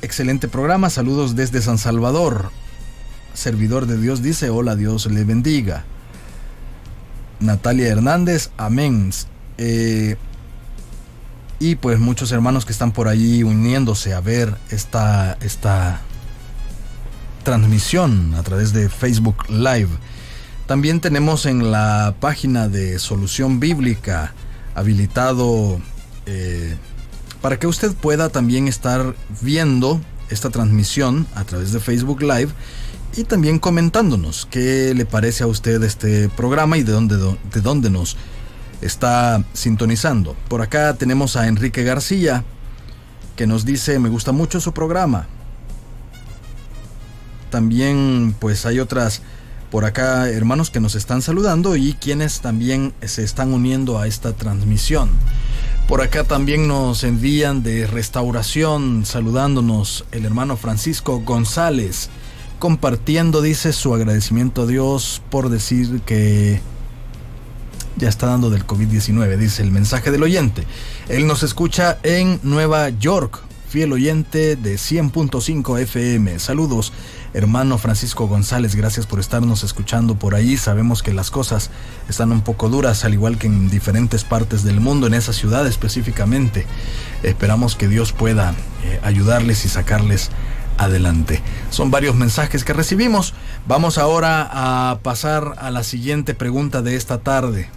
[0.00, 2.52] Excelente programa, saludos desde San Salvador.
[3.34, 5.84] Servidor de Dios dice, hola, Dios le bendiga.
[7.40, 9.10] Natalia Hernández, amén.
[9.58, 10.16] Eh,
[11.58, 16.00] y pues muchos hermanos que están por allí uniéndose a ver esta, esta
[17.42, 19.90] transmisión a través de Facebook Live.
[20.66, 24.32] También tenemos en la página de Solución Bíblica
[24.76, 25.80] habilitado
[26.26, 26.76] eh,
[27.42, 32.52] para que usted pueda también estar viendo esta transmisión a través de Facebook Live
[33.16, 37.90] y también comentándonos qué le parece a usted este programa y de dónde, de dónde
[37.90, 38.16] nos
[38.80, 40.36] está sintonizando.
[40.48, 42.44] Por acá tenemos a Enrique García
[43.36, 45.26] que nos dice me gusta mucho su programa.
[47.50, 49.22] También pues hay otras
[49.70, 54.32] por acá hermanos que nos están saludando y quienes también se están uniendo a esta
[54.32, 55.10] transmisión.
[55.88, 62.10] Por acá también nos envían de restauración saludándonos el hermano Francisco González,
[62.58, 66.60] compartiendo, dice, su agradecimiento a Dios por decir que
[67.96, 70.64] ya está dando del COVID-19, dice el mensaje del oyente.
[71.08, 76.38] Él nos escucha en Nueva York, fiel oyente de 100.5 FM.
[76.38, 76.92] Saludos
[77.34, 80.56] hermano Francisco González, gracias por estarnos escuchando por ahí.
[80.56, 81.70] Sabemos que las cosas
[82.08, 85.66] están un poco duras, al igual que en diferentes partes del mundo, en esa ciudad
[85.66, 86.66] específicamente.
[87.22, 88.54] Esperamos que Dios pueda
[88.84, 90.30] eh, ayudarles y sacarles
[90.78, 91.42] adelante.
[91.70, 93.34] Son varios mensajes que recibimos.
[93.66, 97.68] Vamos ahora a pasar a la siguiente pregunta de esta tarde.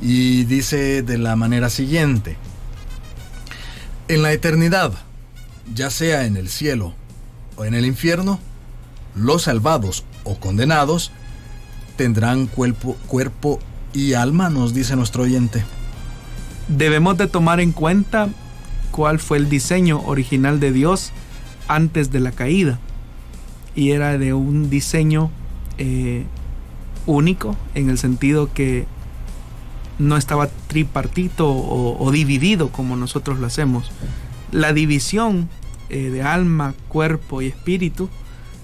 [0.00, 2.36] Y dice de la manera siguiente.
[4.08, 4.92] En la eternidad,
[5.72, 6.94] ya sea en el cielo
[7.56, 8.38] o en el infierno,
[9.14, 11.12] los salvados o condenados
[11.96, 13.60] tendrán cuerpo, cuerpo
[13.92, 15.64] y alma, nos dice nuestro oyente.
[16.68, 18.28] Debemos de tomar en cuenta
[18.90, 21.12] cuál fue el diseño original de Dios
[21.68, 22.78] antes de la caída.
[23.76, 25.30] Y era de un diseño
[25.78, 26.24] eh,
[27.06, 28.86] único en el sentido que
[29.98, 33.90] no estaba tripartito o, dividido como nosotros lo hacemos.
[34.50, 35.48] La división
[35.90, 38.08] eh, de alma, cuerpo y espíritu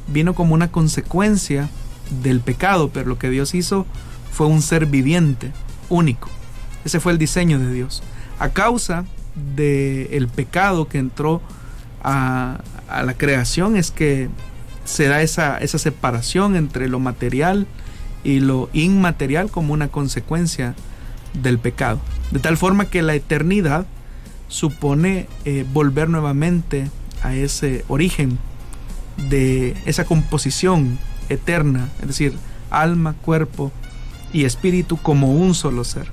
[0.09, 1.69] vino como una consecuencia
[2.23, 3.87] del pecado, pero lo que Dios hizo
[4.33, 5.53] fue un ser viviente,
[5.89, 6.29] único.
[6.85, 8.03] Ese fue el diseño de Dios.
[8.39, 9.05] A causa
[9.55, 11.41] del pecado que entró
[12.03, 14.29] a, la creación es que
[14.85, 17.67] se da esa, esa separación entre lo material
[18.25, 20.75] y lo inmaterial como una consecuencia
[21.35, 22.01] del pecado.
[22.33, 23.87] De tal forma que la eternidad
[24.49, 26.91] supone eh, volver nuevamente
[27.23, 28.39] a ese origen
[29.29, 30.99] de esa composición
[31.29, 32.35] eterna, es decir,
[32.71, 33.73] alma, cuerpo
[34.33, 36.07] y espíritu como un solo ser.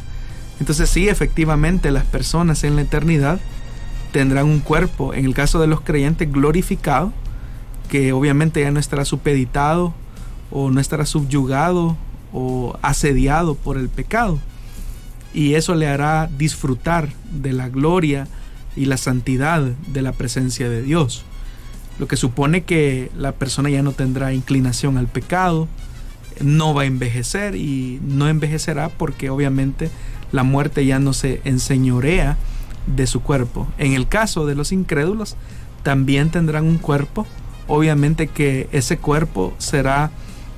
[0.60, 3.39] Entonces sí, efectivamente las personas en la eternidad
[4.12, 7.14] tendrán un cuerpo, en el caso de los creyentes, glorificado,
[7.89, 9.93] que obviamente ya no estará supeditado
[10.51, 11.95] o no estará subyugado
[12.34, 14.39] o asediado por el pecado.
[15.34, 18.28] Y eso le hará disfrutar de la gloria
[18.78, 21.25] y la santidad de la presencia de Dios
[21.99, 25.67] lo que supone que la persona ya no tendrá inclinación al pecado,
[26.41, 29.89] no va a envejecer y no envejecerá porque obviamente
[30.32, 32.38] la muerte ya no se enseñorea
[32.86, 33.67] de su cuerpo.
[33.78, 35.36] En el caso de los incrédulos,
[35.84, 37.25] también tendrán un cuerpo,
[37.67, 40.11] obviamente que ese cuerpo será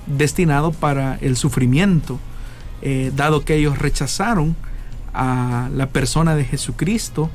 [0.07, 2.20] destinado para el sufrimiento,
[2.82, 4.55] eh, dado que ellos rechazaron
[5.13, 7.30] a la persona de Jesucristo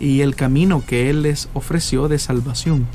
[0.00, 2.88] y el camino que Él les ofreció de salvación.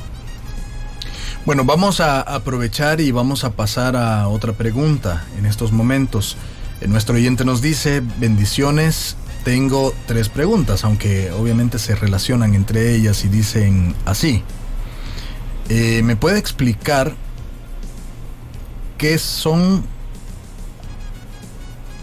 [1.46, 6.38] Bueno, vamos a aprovechar y vamos a pasar a otra pregunta en estos momentos.
[6.82, 13.24] Eh, nuestro oyente nos dice, bendiciones, tengo tres preguntas, aunque obviamente se relacionan entre ellas
[13.26, 14.44] y dicen así.
[15.70, 17.14] Eh, ¿Me puede explicar
[18.98, 19.86] qué son...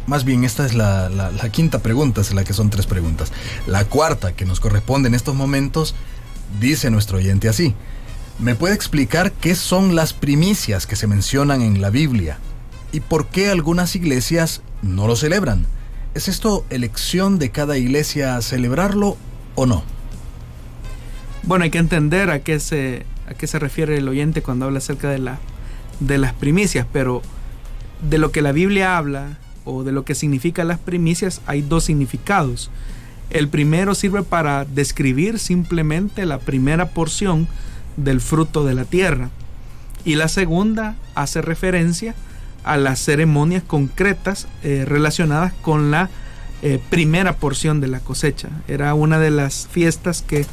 [0.07, 3.32] Más bien, esta es la, quinta pregunta, es la que son tres preguntas.
[3.66, 5.94] La cuarta que nos corresponde en estos momentos,
[6.61, 7.74] dice nuestro oyente así.
[8.38, 12.38] ¿Me puede explicar qué son las primicias que se mencionan en la Biblia
[12.90, 15.66] y por qué algunas iglesias no lo celebran?
[16.14, 19.16] ¿Es esto elección de cada iglesia celebrarlo
[19.55, 19.84] o no?
[21.44, 24.78] Bueno, hay que entender a qué se, a qué se refiere el oyente cuando habla
[24.78, 25.38] acerca de, la,
[26.00, 27.22] de las primicias, pero
[28.09, 31.84] de lo que la Biblia habla o de lo que significa las primicias hay dos
[31.84, 32.70] significados.
[33.30, 37.48] El primero sirve para describir simplemente la primera porción
[37.96, 39.30] del fruto de la tierra.
[40.04, 42.14] Y la segunda hace referencia
[42.64, 46.10] a las ceremonias concretas eh, relacionadas con la
[46.62, 48.48] eh, primera porción de la cosecha.
[48.68, 50.46] Era una de las fiestas que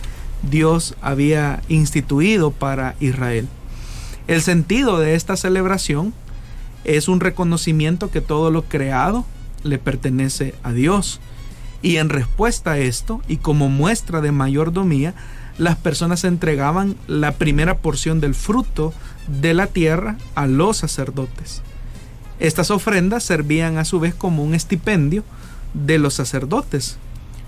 [0.49, 3.47] Dios había instituido para Israel.
[4.28, 6.14] El sentido de esta celebración
[6.98, 9.26] es un reconocimiento que todo lo creado
[9.64, 11.20] le pertenece a Dios.
[11.82, 15.14] Y en respuesta a esto, y como muestra de mayordomía,
[15.60, 18.94] las personas entregaban la primera porción del fruto
[19.28, 21.62] de la tierra a los sacerdotes.
[22.40, 25.24] Estas ofrendas servían a su vez como un estipendio
[25.74, 26.98] de los sacerdotes.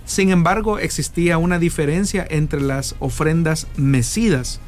[0.06, 4.60] Sin embargo, existía una diferencia entre las ofrendas mesidas,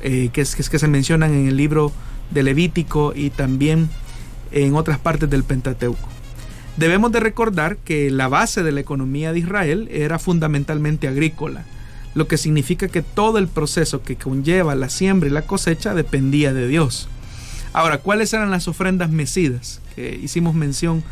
[0.00, 1.92] eh, que, es, que se mencionan en el libro
[2.30, 3.88] de Levítico y también
[4.52, 6.08] en otras partes del Pentateuco.
[6.76, 11.64] Debemos de recordar que la base de la economía de Israel era fundamentalmente agrícola,
[12.14, 16.52] lo que significa que todo el proceso que conlleva la siembra y la cosecha dependía
[16.52, 17.08] de Dios.
[17.72, 21.02] Ahora, ¿cuáles eran las ofrendas mesidas que hicimos mención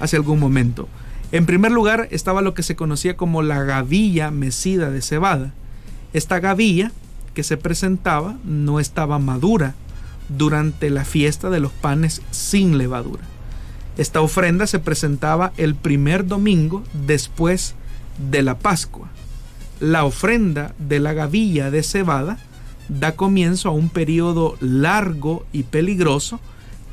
[0.00, 0.88] hace algún momento?
[1.32, 5.52] En primer lugar estaba lo que se conocía como la gavilla mecida de cebada.
[6.12, 6.92] Esta gavilla
[7.34, 9.74] que se presentaba no estaba madura
[10.28, 13.22] durante la fiesta de los panes sin levadura.
[13.96, 17.74] Esta ofrenda se presentaba el primer domingo después
[18.30, 19.08] de la Pascua.
[19.80, 22.38] La ofrenda de la gavilla de cebada
[22.88, 26.40] da comienzo a un periodo largo y peligroso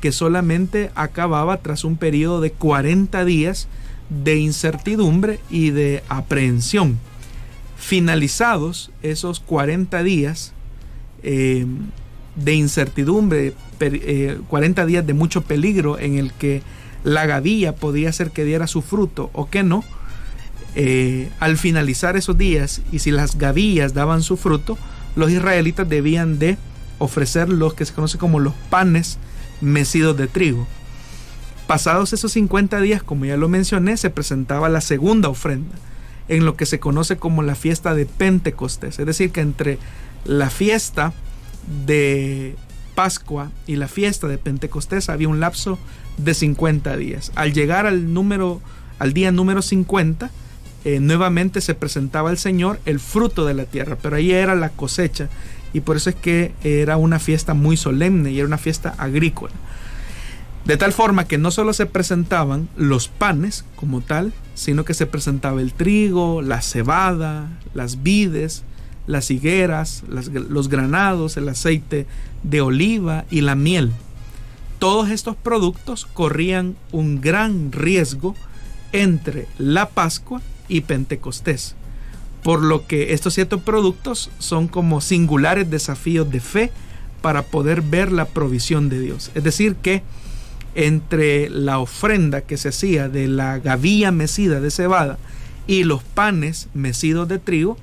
[0.00, 3.68] que solamente acababa tras un periodo de 40 días
[4.10, 6.98] de incertidumbre y de aprehensión.
[7.76, 10.52] Finalizados esos 40 días
[11.22, 11.66] eh,
[12.36, 13.54] de incertidumbre,
[14.48, 16.62] 40 eh, días de mucho peligro en el que
[17.04, 19.84] la gavilla podía ser que diera su fruto o que no,
[20.74, 24.78] eh, al finalizar esos días y si las gavillas daban su fruto,
[25.16, 26.56] los israelitas debían de
[26.98, 29.18] ofrecer los que se conoce como los panes
[29.60, 30.66] mecidos de trigo.
[31.66, 35.74] Pasados esos 50 días, como ya lo mencioné, se presentaba la segunda ofrenda,
[36.28, 38.98] en lo que se conoce como la fiesta de Pentecostés.
[38.98, 39.78] Es decir, que entre
[40.24, 41.12] la fiesta
[41.86, 42.56] de
[42.94, 45.78] Pascua y la fiesta de Pentecostés había un lapso
[46.18, 47.32] de 50 días.
[47.34, 48.60] Al llegar al número
[48.98, 50.30] al día número 50,
[50.84, 54.68] eh, nuevamente se presentaba al Señor el fruto de la tierra, pero ahí era la
[54.68, 55.28] cosecha
[55.72, 59.54] y por eso es que era una fiesta muy solemne y era una fiesta agrícola.
[60.64, 65.06] De tal forma que no solo se presentaban los panes como tal, sino que se
[65.06, 68.62] presentaba el trigo, la cebada, las vides,
[69.06, 72.06] las higueras, los granados, el aceite
[72.42, 73.92] de oliva y la miel.
[74.78, 78.34] Todos estos productos corrían un gran riesgo
[78.92, 81.74] entre la Pascua y Pentecostés,
[82.42, 86.70] por lo que estos siete productos son como singulares desafíos de fe
[87.20, 89.30] para poder ver la provisión de Dios.
[89.34, 90.02] Es decir, que
[90.74, 95.18] entre la ofrenda que se hacía de la gavilla mecida de cebada
[95.66, 97.76] y los panes mecidos de trigo,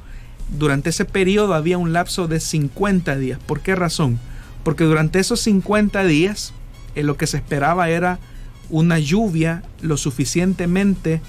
[0.57, 3.39] durante ese periodo había un lapso de 50 días.
[3.45, 4.19] ¿Por qué razón?
[4.63, 6.53] Porque durante esos 50 días
[6.95, 8.19] eh, lo que se esperaba era
[8.69, 11.21] una lluvia lo suficientemente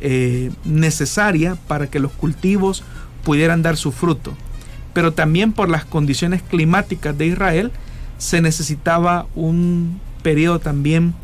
[0.00, 2.82] eh, necesaria para que los cultivos
[3.24, 4.34] pudieran dar su fruto.
[4.94, 7.72] Pero también por las condiciones climáticas de Israel
[8.18, 11.14] se necesitaba un periodo también,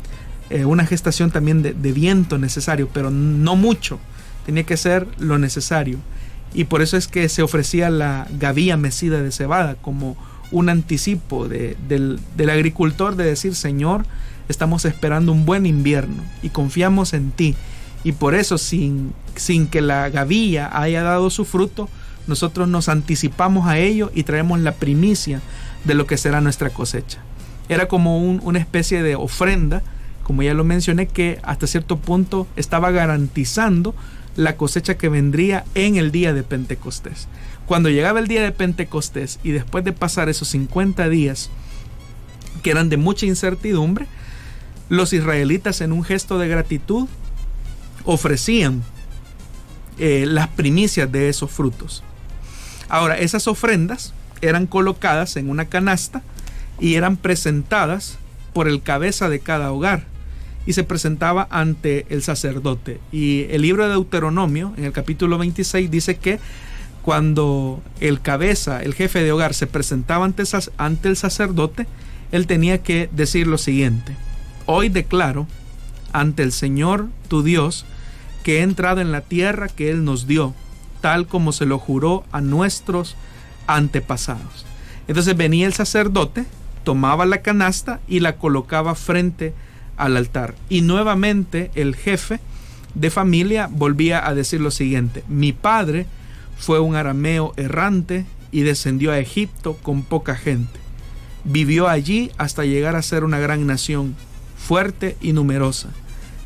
[0.49, 3.99] eh, una gestación también de viento necesario, pero no mucho.
[4.45, 5.99] Tenía que ser lo necesario
[6.53, 10.17] y por eso es que se ofrecía la gavilla mecida de cebada como
[10.51, 14.05] un anticipo del, agricultor de decir, Señor,
[14.47, 17.55] estamos esperando un buen invierno y confiamos en ti.
[18.03, 21.89] Y por eso, sin, sin que la gavilla haya dado su fruto,
[22.27, 25.41] nosotros nos anticipamos a ello y traemos la primicia
[25.83, 27.19] de lo que será nuestra cosecha.
[27.67, 29.83] Era como una especie de ofrenda,
[30.23, 33.93] como ya lo mencioné, que hasta cierto punto estaba garantizando
[34.39, 37.27] la cosecha que vendría en el día de Pentecostés.
[37.65, 41.49] Cuando llegaba el día de Pentecostés y después de pasar esos 50 días
[42.63, 44.07] que eran de mucha incertidumbre,
[44.87, 47.09] los israelitas en un gesto de gratitud
[48.05, 48.81] ofrecían
[49.97, 52.01] eh, las primicias de esos frutos.
[52.87, 56.21] Ahora, esas ofrendas eran colocadas en una canasta
[56.79, 58.17] y eran presentadas
[58.53, 60.05] por el cabeza de cada hogar
[60.69, 62.99] y se presentaba ante el sacerdote.
[63.11, 66.37] Y el libro de Deuteronomio, en el capítulo 26, dice que
[67.01, 71.87] cuando el cabeza, el jefe de hogar, se presentaba ante, el sacerdote,
[72.31, 74.15] él tenía que decir lo siguiente,
[74.67, 75.47] hoy declaro
[76.13, 77.87] ante el Señor tu Dios
[78.43, 80.53] que he entrado en la tierra que Él nos dio,
[81.01, 83.15] tal como se lo juró a nuestros
[83.65, 84.67] antepasados.
[85.07, 86.45] Entonces venía el sacerdote,
[86.83, 89.68] tomaba la canasta y la colocaba frente a
[89.99, 90.55] al altar.
[90.69, 92.39] Y nuevamente el jefe
[92.95, 96.07] de familia volvía a decir lo siguiente, mi padre
[96.57, 100.79] fue un arameo errante y descendió a Egipto con poca gente.
[101.43, 104.15] Vivió allí hasta llegar a ser una gran nación,
[104.57, 105.89] fuerte y numerosa.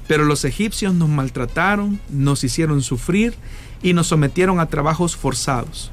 [0.08, 3.34] Pero los egipcios nos maltrataron, nos hicieron sufrir
[3.82, 5.92] y nos sometieron a trabajos forzados.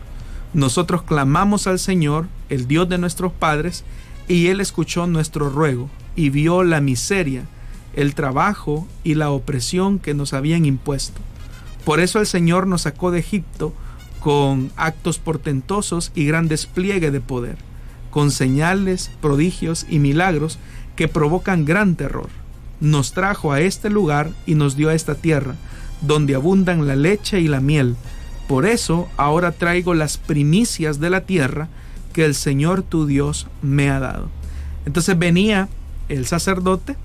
[0.52, 3.84] Nosotros clamamos al Señor, el Dios de nuestros padres,
[4.28, 7.44] y Él escuchó nuestro ruego y vio la miseria,
[7.94, 11.20] el trabajo y la opresión que nos habían impuesto.
[11.84, 13.72] Por eso el Señor nos sacó de Egipto
[14.20, 17.56] con actos portentosos y gran despliegue de poder,
[18.10, 20.58] con señales, prodigios y milagros
[20.94, 22.28] que provocan gran terror.
[22.80, 25.54] Nos trajo a este lugar y nos dio a esta tierra,
[26.02, 27.96] donde abundan la leche y la miel.
[28.48, 31.68] Por eso ahora traigo las primicias de la tierra
[32.12, 34.28] que el Señor tu Dios me ha dado.
[34.86, 35.68] Entonces venía
[36.10, 36.96] el sacerdote,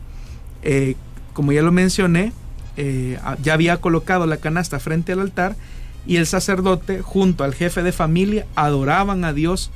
[0.64, 0.96] eh,
[1.34, 2.34] como ya lo mencioné,
[2.76, 5.56] eh, ya había colocado la canasta frente al altar
[6.06, 9.72] y el sacerdote junto al jefe de familia adoraban a Dios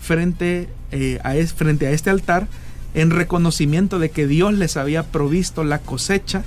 [0.00, 2.48] frente, eh, a, frente a este altar
[2.94, 6.44] en reconocimiento de que Dios les había provisto la cosecha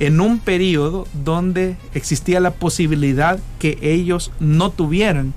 [0.00, 5.34] en un periodo donde existía la posibilidad que ellos no tuvieran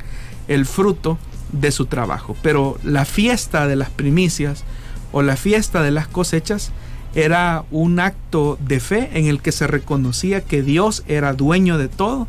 [0.47, 1.19] el fruto
[1.51, 2.35] de su trabajo.
[2.41, 4.63] Pero la fiesta de las primicias
[5.12, 6.72] o la fiesta de las cosechas
[7.16, 11.88] era un acto de fe en el que se reconocía que Dios era dueño de
[11.88, 12.28] todo,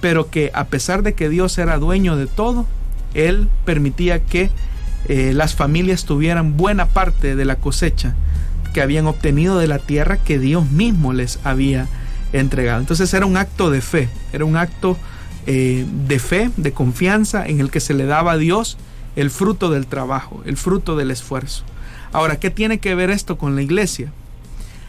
[0.00, 2.66] pero que a pesar de que Dios era dueño de todo,
[3.14, 4.50] Él permitía que
[5.08, 8.14] eh, las familias tuvieran buena parte de la cosecha
[8.72, 11.88] que habían obtenido de la tierra que Dios mismo les había
[12.32, 12.80] entregado.
[12.80, 14.96] Entonces era un acto de fe, era un acto
[15.46, 18.78] eh, de fe, de confianza en el que se le daba a Dios
[19.16, 21.64] el fruto del trabajo, el fruto del esfuerzo.
[22.12, 24.12] Ahora, ¿qué tiene que ver esto con la iglesia?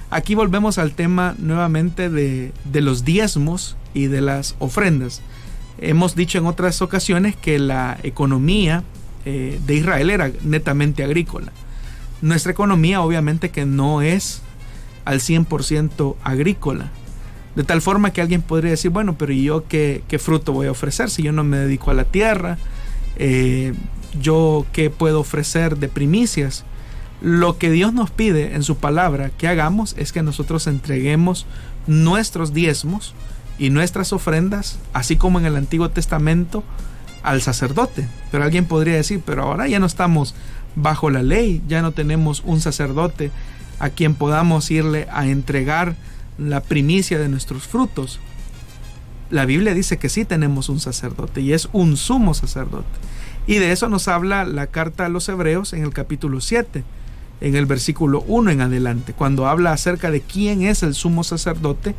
[0.10, 5.22] Aquí volvemos al tema nuevamente de, los diezmos y de las ofrendas.
[5.80, 8.84] Hemos dicho en otras ocasiones que la economía
[9.26, 11.52] eh, de Israel era netamente agrícola.
[12.22, 14.42] Nuestra economía obviamente que no es
[15.06, 16.92] al 100% agrícola.
[17.56, 21.10] De tal forma que alguien podría decir, bueno, pero yo qué, fruto voy a ofrecer
[21.10, 22.58] si yo no me dedico a la tierra?
[23.16, 23.74] Eh,
[24.22, 26.66] ¿Yo qué puedo ofrecer de primicias?
[27.24, 31.46] Lo que Dios nos pide en su palabra que hagamos es que nosotros entreguemos
[31.88, 33.16] nuestros diezmos
[33.58, 36.66] y nuestras ofrendas, así como en el Antiguo Testamento,
[37.24, 38.10] al sacerdote.
[38.30, 40.36] Pero alguien podría decir, pero ahora ya no estamos
[40.76, 43.32] bajo la ley, ya no tenemos un sacerdote
[43.80, 45.96] a quien podamos irle a entregar
[46.38, 48.20] la primicia de nuestros frutos.
[49.30, 53.00] La Biblia dice que sí tenemos un sacerdote y es un sumo sacerdote.
[53.48, 56.84] Y de eso nos habla la carta a los hebreos en el capítulo 7
[57.44, 61.94] en el versículo 1 en adelante, cuando habla acerca de quién es el sumo sacerdote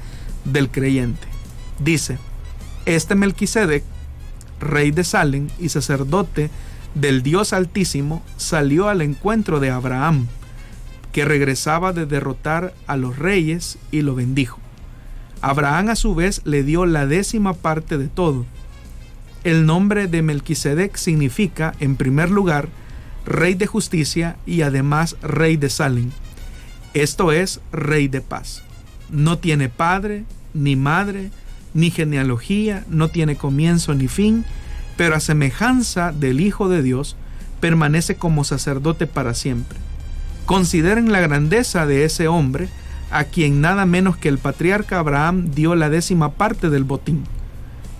[0.46, 1.28] del creyente.
[1.78, 2.18] Dice,
[2.86, 3.84] este Melquisedec,
[4.58, 6.48] rey de Salem y sacerdote
[6.94, 10.28] del Dios Altísimo, salió al encuentro de Abraham,
[11.12, 14.58] que regresaba de derrotar a los reyes y lo bendijo.
[15.42, 18.46] Abraham a su vez le dio la décima parte de todo.
[19.44, 22.70] El nombre de Melquisedec significa, en primer lugar,
[23.26, 26.10] rey de justicia y además rey de Salem.
[26.92, 28.62] Esto es rey de paz.
[29.10, 31.30] No tiene padre, ni madre,
[31.74, 34.44] ni genealogía, no tiene comienzo ni fin,
[34.96, 37.16] pero a semejanza del Hijo de Dios,
[37.60, 39.78] permanece como sacerdote para siempre.
[40.46, 42.68] Consideren la grandeza de ese hombre,
[43.10, 47.24] a quien nada menos que el patriarca Abraham dio la décima parte del botín.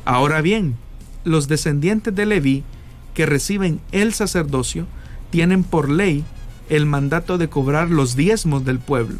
[0.04, 0.76] Ahora bien,
[1.24, 2.64] los descendientes de Leví,
[3.14, 4.86] que reciben el sacerdocio,
[5.34, 6.22] tienen por ley
[6.68, 9.18] el mandato de cobrar los diezmos del pueblo,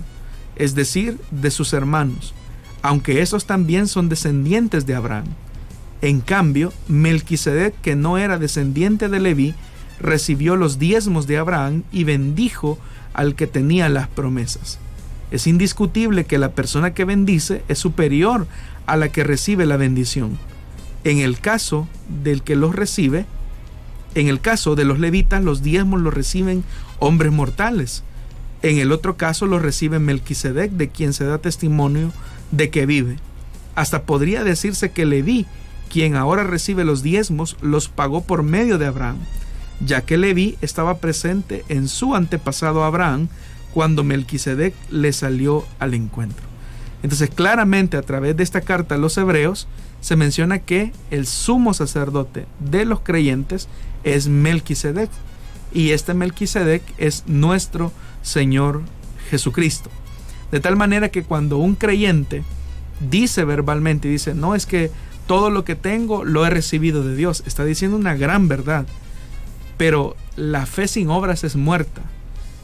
[0.55, 2.35] es decir, de sus hermanos,
[2.83, 5.25] aunque esos también son descendientes de Abraham.
[6.03, 9.55] En cambio, Melquisedec, que no era descendiente de Leví,
[9.99, 12.79] recibió los diezmos de Abraham y bendijo
[13.13, 14.79] al que tenía las promesas.
[15.33, 18.47] Es indiscutible que la persona que bendice es superior
[18.87, 20.39] a la que recibe la bendición.
[21.03, 21.89] En el caso
[22.23, 23.27] del que los recibe,
[24.15, 26.65] en el caso de los levitas, los diezmos los reciben
[26.99, 28.05] hombres mortales.
[28.63, 32.13] En el otro caso los recibe Melquisedec, de quien se da testimonio
[32.51, 33.19] de que vive.
[33.75, 35.47] Hasta podría decirse que Leví,
[35.93, 39.19] quien ahora recibe los diezmos, los pagó por medio de Abraham,
[39.85, 43.29] ya que Leví estaba presente en su antepasado Abraham
[43.73, 46.47] cuando Melquisedec le salió al encuentro.
[47.03, 49.67] Entonces, claramente a través de esta carta a los hebreos
[50.05, 53.69] se menciona que el sumo sacerdote de los creyentes
[54.03, 55.09] es Melquisedec.
[55.73, 57.91] Y este Melquisedec es nuestro
[58.21, 58.83] Señor
[59.31, 59.89] Jesucristo.
[60.53, 62.43] De tal manera que cuando un creyente
[63.09, 64.91] dice verbalmente, dice, no es que
[65.27, 68.85] todo lo que tengo lo he recibido de Dios, está diciendo una gran verdad.
[69.79, 72.03] Pero la fe sin obras es muerta.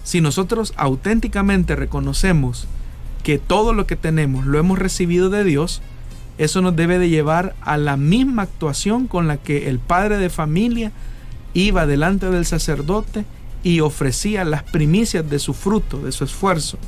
[0.05, 2.67] Si nosotros auténticamente reconocemos
[3.23, 5.81] que todo lo que tenemos lo hemos recibido de Dios,
[6.41, 10.31] eso nos debe de llevar a la misma actuación con la que el padre de
[10.31, 10.91] familia
[11.53, 13.27] iba delante del sacerdote
[13.63, 16.79] y ofrecía las primicias de su fruto, de su esfuerzo,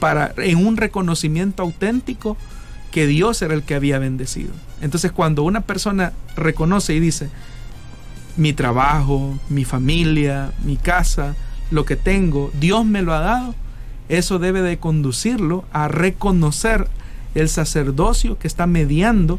[0.00, 2.38] para en un reconocimiento auténtico
[2.90, 4.52] que Dios era el que había bendecido.
[4.80, 7.28] Entonces cuando una persona reconoce y dice,
[8.38, 11.36] mi trabajo, mi familia, mi casa,
[11.70, 13.54] lo que tengo, Dios me lo ha dado,
[14.08, 16.88] eso debe de conducirlo a reconocer
[17.34, 19.38] el sacerdocio que está mediando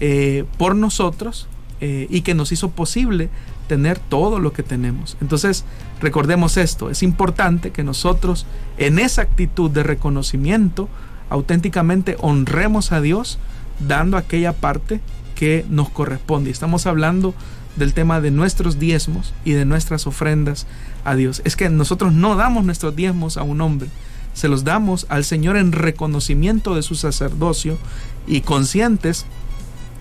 [0.00, 1.48] eh, por nosotros
[1.80, 3.30] eh, y que nos hizo posible
[3.68, 5.16] tener todo lo que tenemos.
[5.20, 5.64] Entonces,
[6.00, 8.46] recordemos esto, es importante que nosotros
[8.78, 10.88] en esa actitud de reconocimiento
[11.30, 13.38] auténticamente honremos a Dios
[13.80, 15.00] dando aquella parte
[15.34, 16.50] que nos corresponde.
[16.50, 17.34] Estamos hablando
[17.76, 20.66] del tema de nuestros diezmos y de nuestras ofrendas
[21.04, 21.42] a Dios.
[21.44, 23.88] Es que nosotros no damos nuestros diezmos a un hombre,
[24.34, 27.78] se los damos al Señor en reconocimiento de su sacerdocio
[28.26, 29.26] y conscientes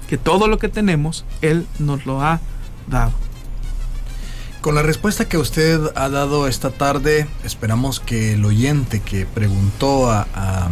[0.07, 2.41] que todo lo que tenemos, Él nos lo ha
[2.87, 3.13] dado.
[4.61, 10.09] Con la respuesta que usted ha dado esta tarde, esperamos que el oyente que preguntó
[10.09, 10.69] a,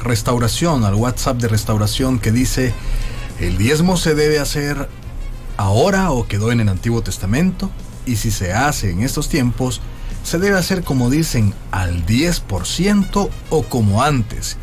[0.00, 2.72] restauración, al WhatsApp de restauración que dice,
[3.40, 4.88] el diezmo se debe hacer
[5.56, 7.70] ahora o quedó en el Antiguo Testamento,
[8.04, 9.80] y si se hace en estos tiempos,
[10.26, 14.56] se debe hacer como dicen al 10% o como antes,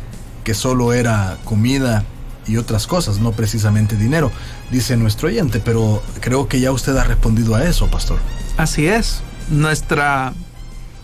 [0.44, 2.04] que solo era comida
[2.46, 4.30] y otras cosas, no precisamente dinero,
[4.70, 8.18] dice nuestro oyente, pero creo que ya usted ha respondido a eso, pastor.
[8.58, 10.34] Así es, nuestra,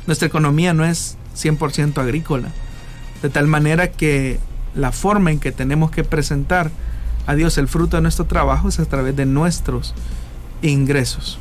[0.07, 2.51] nuestra economía no es 100% agrícola,
[3.23, 4.39] de tal manera que
[4.75, 6.71] la forma en que tenemos que presentar
[7.27, 9.95] a Dios el fruto de nuestro trabajo es a través de nuestros
[10.61, 11.39] ingresos.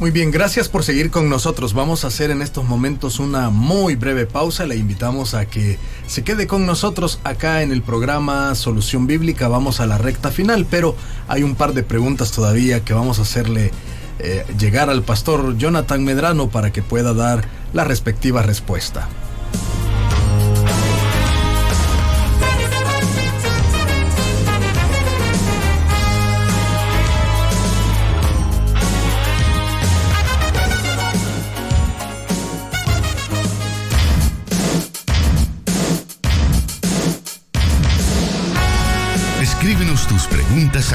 [0.00, 1.74] Muy bien, gracias por seguir con nosotros.
[1.74, 4.66] Vamos a hacer en estos momentos una muy breve pausa.
[4.66, 9.48] Le invitamos a que se quede con nosotros acá en el programa Solución Bíblica.
[9.48, 10.94] Vamos a la recta final, pero
[11.26, 13.72] hay un par de preguntas todavía que vamos a hacerle
[14.20, 19.08] eh, llegar al pastor Jonathan Medrano para que pueda dar la respectiva respuesta.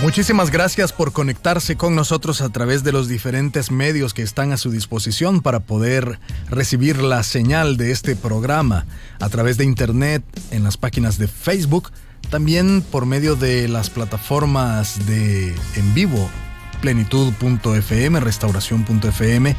[0.00, 4.56] Muchísimas gracias por conectarse con nosotros a través de los diferentes medios que están a
[4.56, 8.86] su disposición para poder recibir la señal de este programa
[9.18, 10.22] a través de internet,
[10.52, 11.90] en las páginas de Facebook,
[12.30, 16.30] también por medio de las plataformas de en vivo
[16.80, 19.56] plenitud.fm, restauración.fm.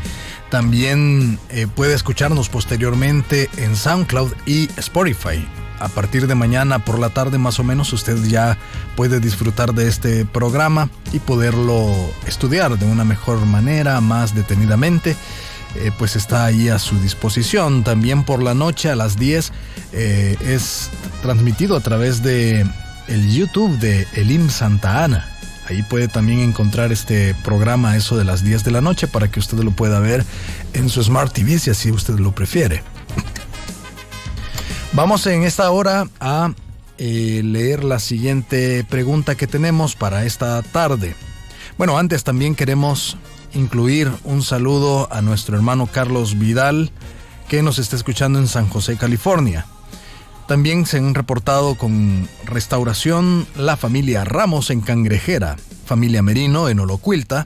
[0.49, 5.45] También eh, puede escucharnos posteriormente en SoundCloud y Spotify
[5.79, 8.57] a partir de mañana por la tarde más o menos usted ya
[8.95, 11.93] puede disfrutar de este programa y poderlo
[12.27, 15.15] estudiar de una mejor manera, más detenidamente.
[15.75, 17.83] Eh, pues está ahí a su disposición.
[17.83, 19.51] También por la noche a las 10
[19.93, 20.89] eh, es
[21.21, 22.65] transmitido a través de
[23.07, 25.27] el YouTube de Elim Santa Ana.
[25.67, 29.39] Ahí puede también encontrar este programa eso de las 10 de la noche para que
[29.39, 30.25] usted lo pueda ver
[30.73, 32.81] en su Smart TV si así usted lo prefiere.
[34.93, 36.51] Vamos en esta hora a
[36.97, 41.15] eh, leer la siguiente pregunta que tenemos para esta tarde.
[41.77, 43.15] Bueno, antes también queremos
[43.53, 46.91] incluir un saludo a nuestro hermano Carlos Vidal,
[47.47, 49.67] que nos está escuchando en San José, California.
[50.47, 57.45] También se han reportado con restauración la familia Ramos en Cangrejera, familia Merino en Olocuilta.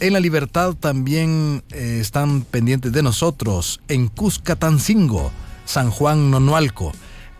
[0.00, 5.30] En la Libertad también eh, están pendientes de nosotros en Cuscatancingo
[5.72, 6.92] San Juan Nonualco.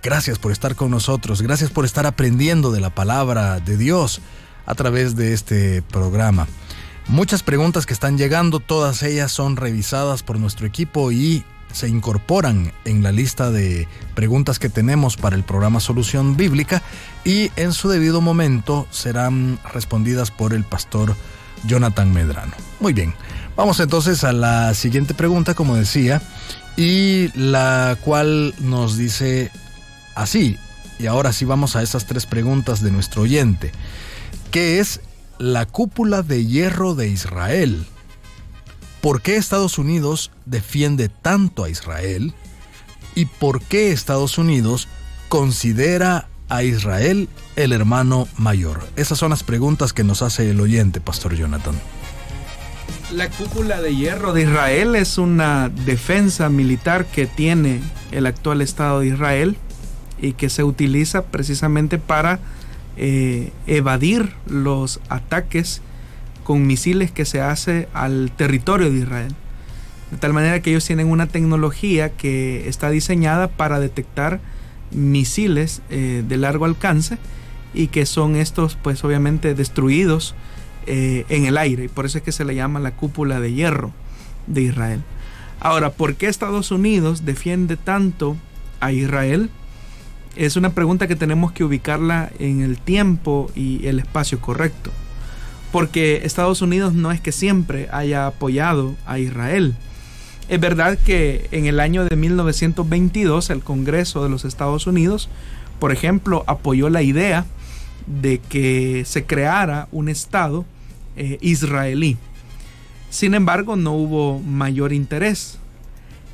[0.03, 4.22] Gracias por estar con nosotros, gracias por estar aprendiendo de la palabra de Dios
[4.64, 6.49] a través de este programa.
[7.09, 12.72] Muchas preguntas que están llegando, todas ellas son revisadas por nuestro equipo y se incorporan
[12.87, 16.80] en la lista de preguntas que tenemos para el programa Solución Bíblica
[17.24, 21.16] y en su debido momento serán respondidas por el pastor
[21.64, 22.55] Jonathan Medrano.
[22.80, 23.12] Muy bien,
[23.57, 26.23] vamos entonces a la siguiente pregunta, como decía,
[26.77, 29.51] y la cual nos dice
[30.15, 30.59] así,
[30.99, 33.73] y ahora sí vamos a esas tres preguntas de nuestro oyente,
[34.51, 35.01] ¿qué es
[35.39, 37.87] la cúpula de hierro de Israel?
[39.01, 42.35] ¿Por qué Estados Unidos defiende tanto a Israel?
[43.17, 44.87] ¿Y por qué Estados Unidos
[45.29, 48.87] considera a Israel el hermano mayor?
[48.95, 51.75] Esas son las preguntas que nos hace el oyente, Pastor Jonathan.
[53.15, 59.01] La cúpula de hierro de Israel es una defensa militar que tiene el actual Estado
[59.01, 59.57] de Israel
[60.19, 62.41] y que se utiliza precisamente para
[62.97, 65.83] eh, evadir los ataques
[66.43, 69.35] con misiles que se hace al territorio de Israel.
[70.11, 74.41] De tal manera que ellos tienen una tecnología que está diseñada para detectar
[74.91, 77.19] misiles eh, de largo alcance
[77.75, 80.35] y que son estos pues obviamente destruidos
[80.87, 83.53] eh, en el aire y por eso es que se le llama la cúpula de
[83.53, 83.93] hierro
[84.47, 85.03] de Israel.
[85.61, 88.37] Ahora, ¿por qué Estados Unidos defiende tanto
[88.80, 89.51] a Israel?
[90.35, 94.91] Es una pregunta que tenemos que ubicarla en el tiempo y el espacio correcto.
[95.70, 99.74] Porque Estados Unidos no es que siempre haya apoyado a Israel.
[100.49, 105.28] Es verdad que en el año de 1922 el Congreso de los Estados Unidos,
[105.78, 107.47] por ejemplo, apoyó la idea
[108.07, 110.65] de que se creara un Estado
[111.17, 112.17] eh, israelí.
[113.11, 115.59] Sin embargo, no hubo mayor interés.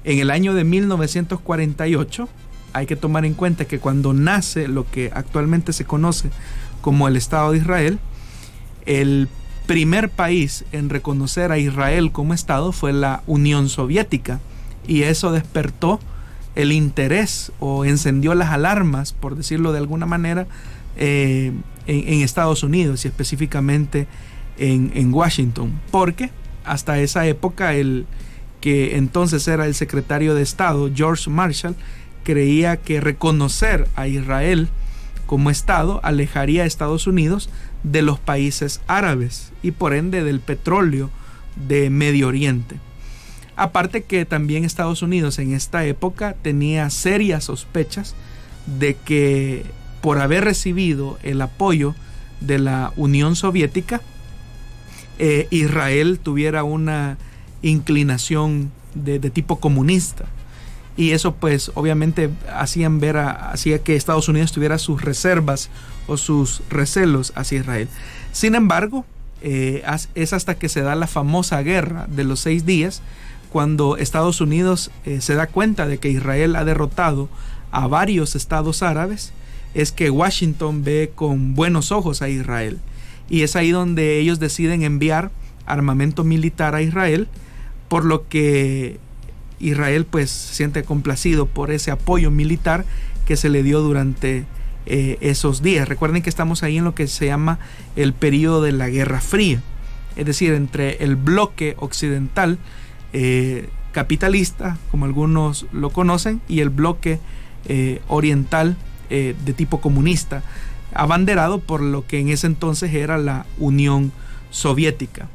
[0.05, 2.29] En el año de 1948,
[2.73, 6.31] hay que tomar en cuenta que cuando nace lo que actualmente se conoce
[6.81, 7.99] como el Estado de Israel,
[8.87, 9.29] el
[9.67, 14.41] primer país en reconocer a Israel como Estado fue la Unión Soviética
[14.87, 16.01] y eso despertó
[16.55, 20.47] el interés o encendió las alarmas, por decirlo de alguna manera,
[20.99, 21.53] eh,
[21.87, 24.07] en, Estados Unidos y específicamente
[24.59, 26.31] en, en, Washington, porque
[26.65, 28.07] hasta esa época el
[28.61, 31.77] que entonces era el secretario de Estado, George Marshall,
[32.25, 34.69] creía que reconocer a Israel
[35.27, 37.51] como Estado alejaría a Estados Unidos
[37.83, 41.11] de los países árabes y por ende del petróleo
[41.69, 42.77] de Medio Oriente.
[43.57, 48.15] Aparte que también Estados Unidos en esta época tenía serias sospechas
[48.79, 49.65] de que
[50.01, 51.95] por haber recibido el apoyo
[52.41, 54.01] de la Unión Soviética,
[55.19, 57.19] eh, Israel tuviera una
[57.63, 60.27] inclinación de, tipo comunista.
[60.97, 65.71] Y eso pues obviamente hacían ver hacía que Estados Unidos tuviera sus reservas
[66.09, 67.89] o sus recelos hacia Israel.
[68.33, 69.05] Sin embargo,
[69.41, 69.85] eh,
[70.15, 73.03] es hasta que se da la famosa guerra de los seis días,
[73.51, 77.29] cuando Estados Unidos eh, se da cuenta de que Israel ha derrotado
[77.71, 79.33] a varios estados árabes
[79.75, 82.79] es que Washington ve con buenos ojos a Israel.
[83.29, 85.31] Y es ahí donde ellos deciden enviar
[85.67, 87.29] armamento militar a Israel,
[87.89, 88.99] por lo que
[89.61, 92.85] Israel pues se siente complacido por ese apoyo militar
[93.27, 94.47] que se le dio durante
[94.87, 95.89] eh, esos días.
[95.89, 97.59] Recuerden que estamos ahí en lo que se llama
[97.97, 99.63] el periodo de la Guerra Fría,
[100.17, 102.59] es decir, entre el bloque occidental
[103.13, 107.21] eh, capitalista, como algunos lo conocen, y el bloque
[107.67, 108.77] eh, oriental
[109.11, 110.43] eh, de tipo comunista,
[110.95, 114.13] abanderado por lo que en ese entonces era la Unión
[114.51, 115.29] Soviética.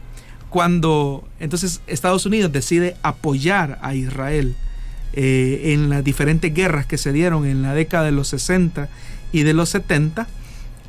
[0.49, 4.55] Cuando entonces Estados Unidos decide apoyar a Israel
[5.13, 8.89] eh, en las diferentes guerras que se dieron en la década de los 60
[9.31, 10.27] y de los 70,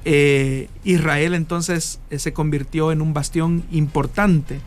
[0.05, 4.61] eh, Israel entonces se convirtió en un bastión importante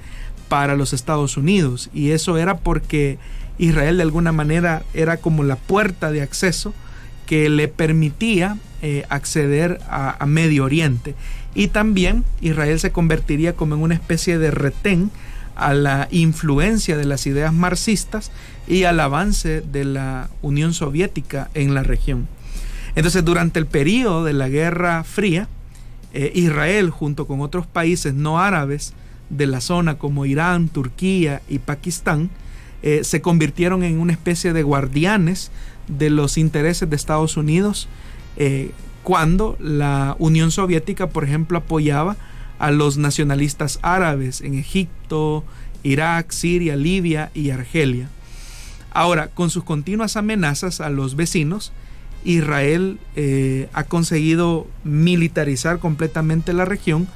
[0.49, 3.19] para los Estados Unidos y eso era porque
[3.59, 6.73] Israel de alguna manera era como la puerta de acceso
[7.27, 11.13] que le permitía eh, acceder a, Medio Oriente.
[11.53, 15.11] Y también Israel se convertiría como en una especie de retén
[15.55, 18.31] a la influencia de las ideas marxistas
[18.67, 22.27] y al avance de la Unión Soviética en la región.
[22.95, 25.47] Entonces, durante el periodo de la Guerra Fría,
[26.13, 28.93] eh, Israel, junto con otros países no árabes
[29.29, 32.29] de la zona como Irán, Turquía y Pakistán,
[32.83, 35.51] eh, se convirtieron en una especie de guardianes
[35.87, 37.87] de los intereses de Estados Unidos
[38.35, 38.71] eh,
[39.03, 42.17] cuando la Unión Soviética, por ejemplo, apoyaba
[42.59, 45.43] a los nacionalistas árabes en Egipto,
[45.83, 48.09] Irak, Siria, Libia y Argelia.
[48.91, 51.71] Ahora, con sus continuas amenazas a los vecinos,
[52.23, 57.07] Israel eh, ha conseguido militarizar completamente la región,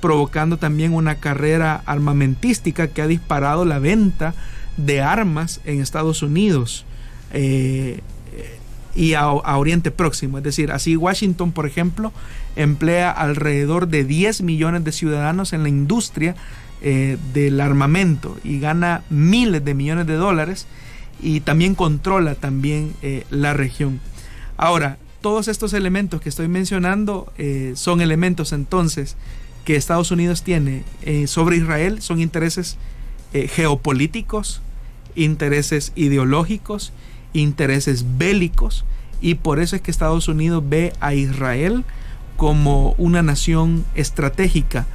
[0.00, 4.34] provocando también una carrera armamentística que ha disparado la venta
[4.76, 6.84] de armas en Estados Unidos.
[7.32, 8.00] Eh,
[8.94, 10.38] y a, Oriente Próximo.
[10.38, 12.12] Es decir, así Washington, por ejemplo,
[12.56, 16.36] emplea alrededor de 10 millones de ciudadanos en la industria
[16.82, 20.66] eh, del armamento y gana miles de millones de dólares
[21.22, 24.00] y también controla también eh, la región.
[24.58, 27.32] Ahora, todos estos elementos que estoy mencionando
[27.74, 29.16] son elementos entonces
[29.64, 30.82] que Estados Unidos tiene
[31.26, 32.76] sobre Israel, son intereses
[33.32, 34.62] geopolíticos,
[35.14, 36.92] intereses ideológicos,
[37.32, 38.84] intereses bélicos
[39.20, 41.84] y por eso es que Estados Unidos ve a Israel
[42.36, 44.86] como una nación estratégica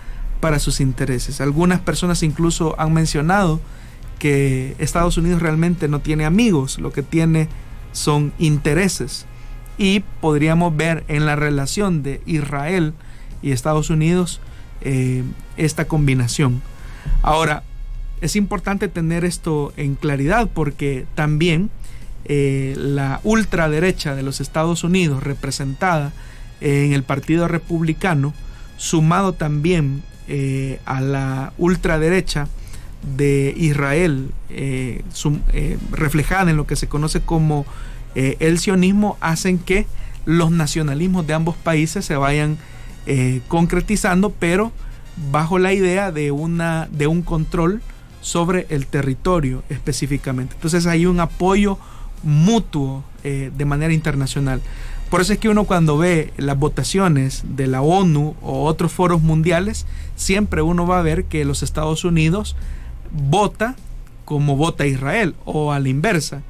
[0.42, 1.40] para sus intereses.
[1.42, 3.62] Algunas personas incluso han mencionado
[4.20, 7.48] que Estados Unidos realmente no tiene amigos, lo que tiene
[7.92, 9.26] son intereses.
[9.78, 12.94] Y podríamos ver en la relación de Israel
[13.42, 14.42] y Estados Unidos
[14.82, 15.24] eh,
[15.56, 16.62] esta combinación.
[17.22, 17.64] Ahora,
[18.22, 21.70] es importante tener esto en claridad porque también
[22.26, 26.12] eh, la ultraderecha de los Estados Unidos, representada
[26.60, 28.34] en el Partido Republicano,
[28.78, 32.48] sumado también eh, a la ultraderecha
[33.16, 35.04] de Israel, eh,
[35.92, 37.66] reflejada en lo que se conoce como
[38.16, 39.86] el sionismo, hacen que
[40.26, 42.58] los nacionalismos de ambos países se vayan
[43.48, 44.72] concretizando, pero
[45.32, 47.82] bajo la idea de, una, de un control
[48.22, 50.56] sobre el territorio específicamente.
[50.56, 51.78] Entonces hay un apoyo
[52.24, 54.62] mutuo eh, de manera internacional.
[55.10, 59.22] Por eso es que uno cuando ve las votaciones de la ONU o otros foros
[59.22, 62.56] mundiales, siempre uno va a ver que los Estados Unidos
[63.12, 63.76] vota
[64.26, 66.42] como vota Israel o a la inversa.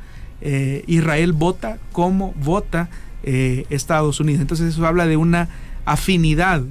[0.42, 2.90] Eh, Israel vota como vota
[3.24, 4.42] eh, Estados Unidos.
[4.42, 5.50] Entonces eso habla de una
[5.86, 6.64] afinidad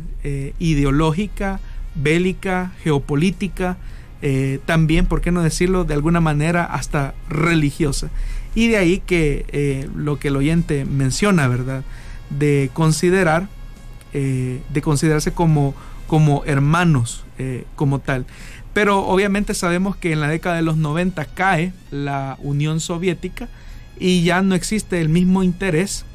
[0.59, 1.61] ideológica,
[1.95, 3.77] bélica, geopolítica,
[4.65, 8.11] también, ¿por qué no decirlo de alguna manera, hasta religiosa?
[8.57, 11.85] Y de ahí que eh, lo que el oyente menciona, ¿verdad?
[12.31, 13.49] De considerar,
[14.15, 15.75] eh, de considerarse como,
[16.07, 18.25] como hermanos, eh, como tal.
[18.73, 23.51] Pero obviamente sabemos que en la década de los 90 cae la Unión Soviética
[24.01, 26.07] y ya no existe el mismo interés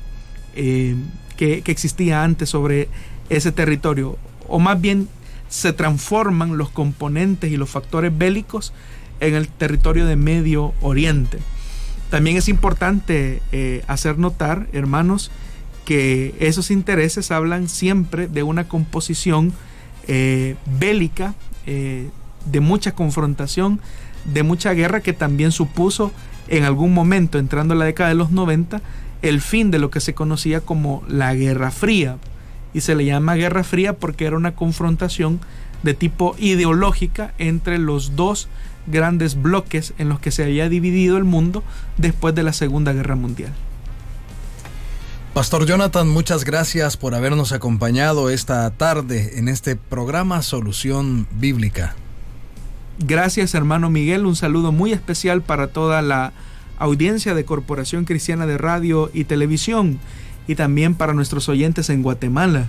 [0.55, 0.97] que,
[1.37, 2.89] que existía antes sobre
[3.29, 4.17] ese territorio.
[4.47, 5.07] O más bien
[5.47, 8.73] se transforman los componentes y los factores bélicos
[9.19, 11.37] en el territorio de Medio Oriente.
[12.11, 15.31] También es importante eh, hacer notar, hermanos,
[15.85, 19.53] que esos intereses hablan siempre de una composición
[20.09, 21.35] eh, bélica,
[21.65, 22.09] eh,
[22.45, 23.79] de mucha confrontación,
[24.25, 26.11] de mucha guerra que también supuso
[26.49, 28.81] en algún momento, entrando en la década de los 90,
[29.21, 32.17] el fin de lo que se conocía como la Guerra Fría.
[32.73, 35.39] Y se le llama Guerra Fría porque era una confrontación
[35.81, 38.49] de tipo ideológica entre los dos
[38.87, 41.63] grandes bloques en los que se había dividido el mundo
[41.97, 43.53] después de la Segunda Guerra Mundial.
[45.33, 51.95] Pastor Jonathan, muchas gracias por habernos acompañado esta tarde en este programa Solución Bíblica.
[52.99, 56.33] Gracias hermano Miguel, un saludo muy especial para toda la
[56.77, 59.99] audiencia de Corporación Cristiana de Radio y Televisión
[60.47, 62.67] y también para nuestros oyentes en Guatemala,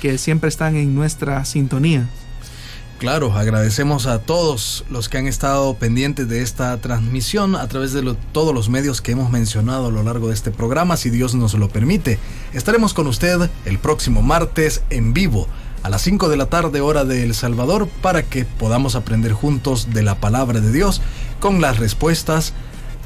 [0.00, 2.08] que siempre están en nuestra sintonía.
[3.04, 8.16] Claro, agradecemos a todos los que han estado pendientes de esta transmisión a través de
[8.32, 11.52] todos los medios que hemos mencionado a lo largo de este programa, si Dios nos
[11.52, 12.18] lo permite.
[12.54, 15.46] Estaremos con usted el próximo martes en vivo
[15.82, 19.88] a las 5 de la tarde hora de El Salvador para que podamos aprender juntos
[19.92, 21.02] de la palabra de Dios
[21.40, 22.54] con las respuestas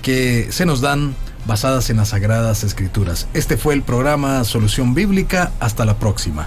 [0.00, 3.26] que se nos dan basadas en las sagradas escrituras.
[3.34, 5.50] Este fue el programa Solución Bíblica.
[5.58, 6.46] Hasta la próxima.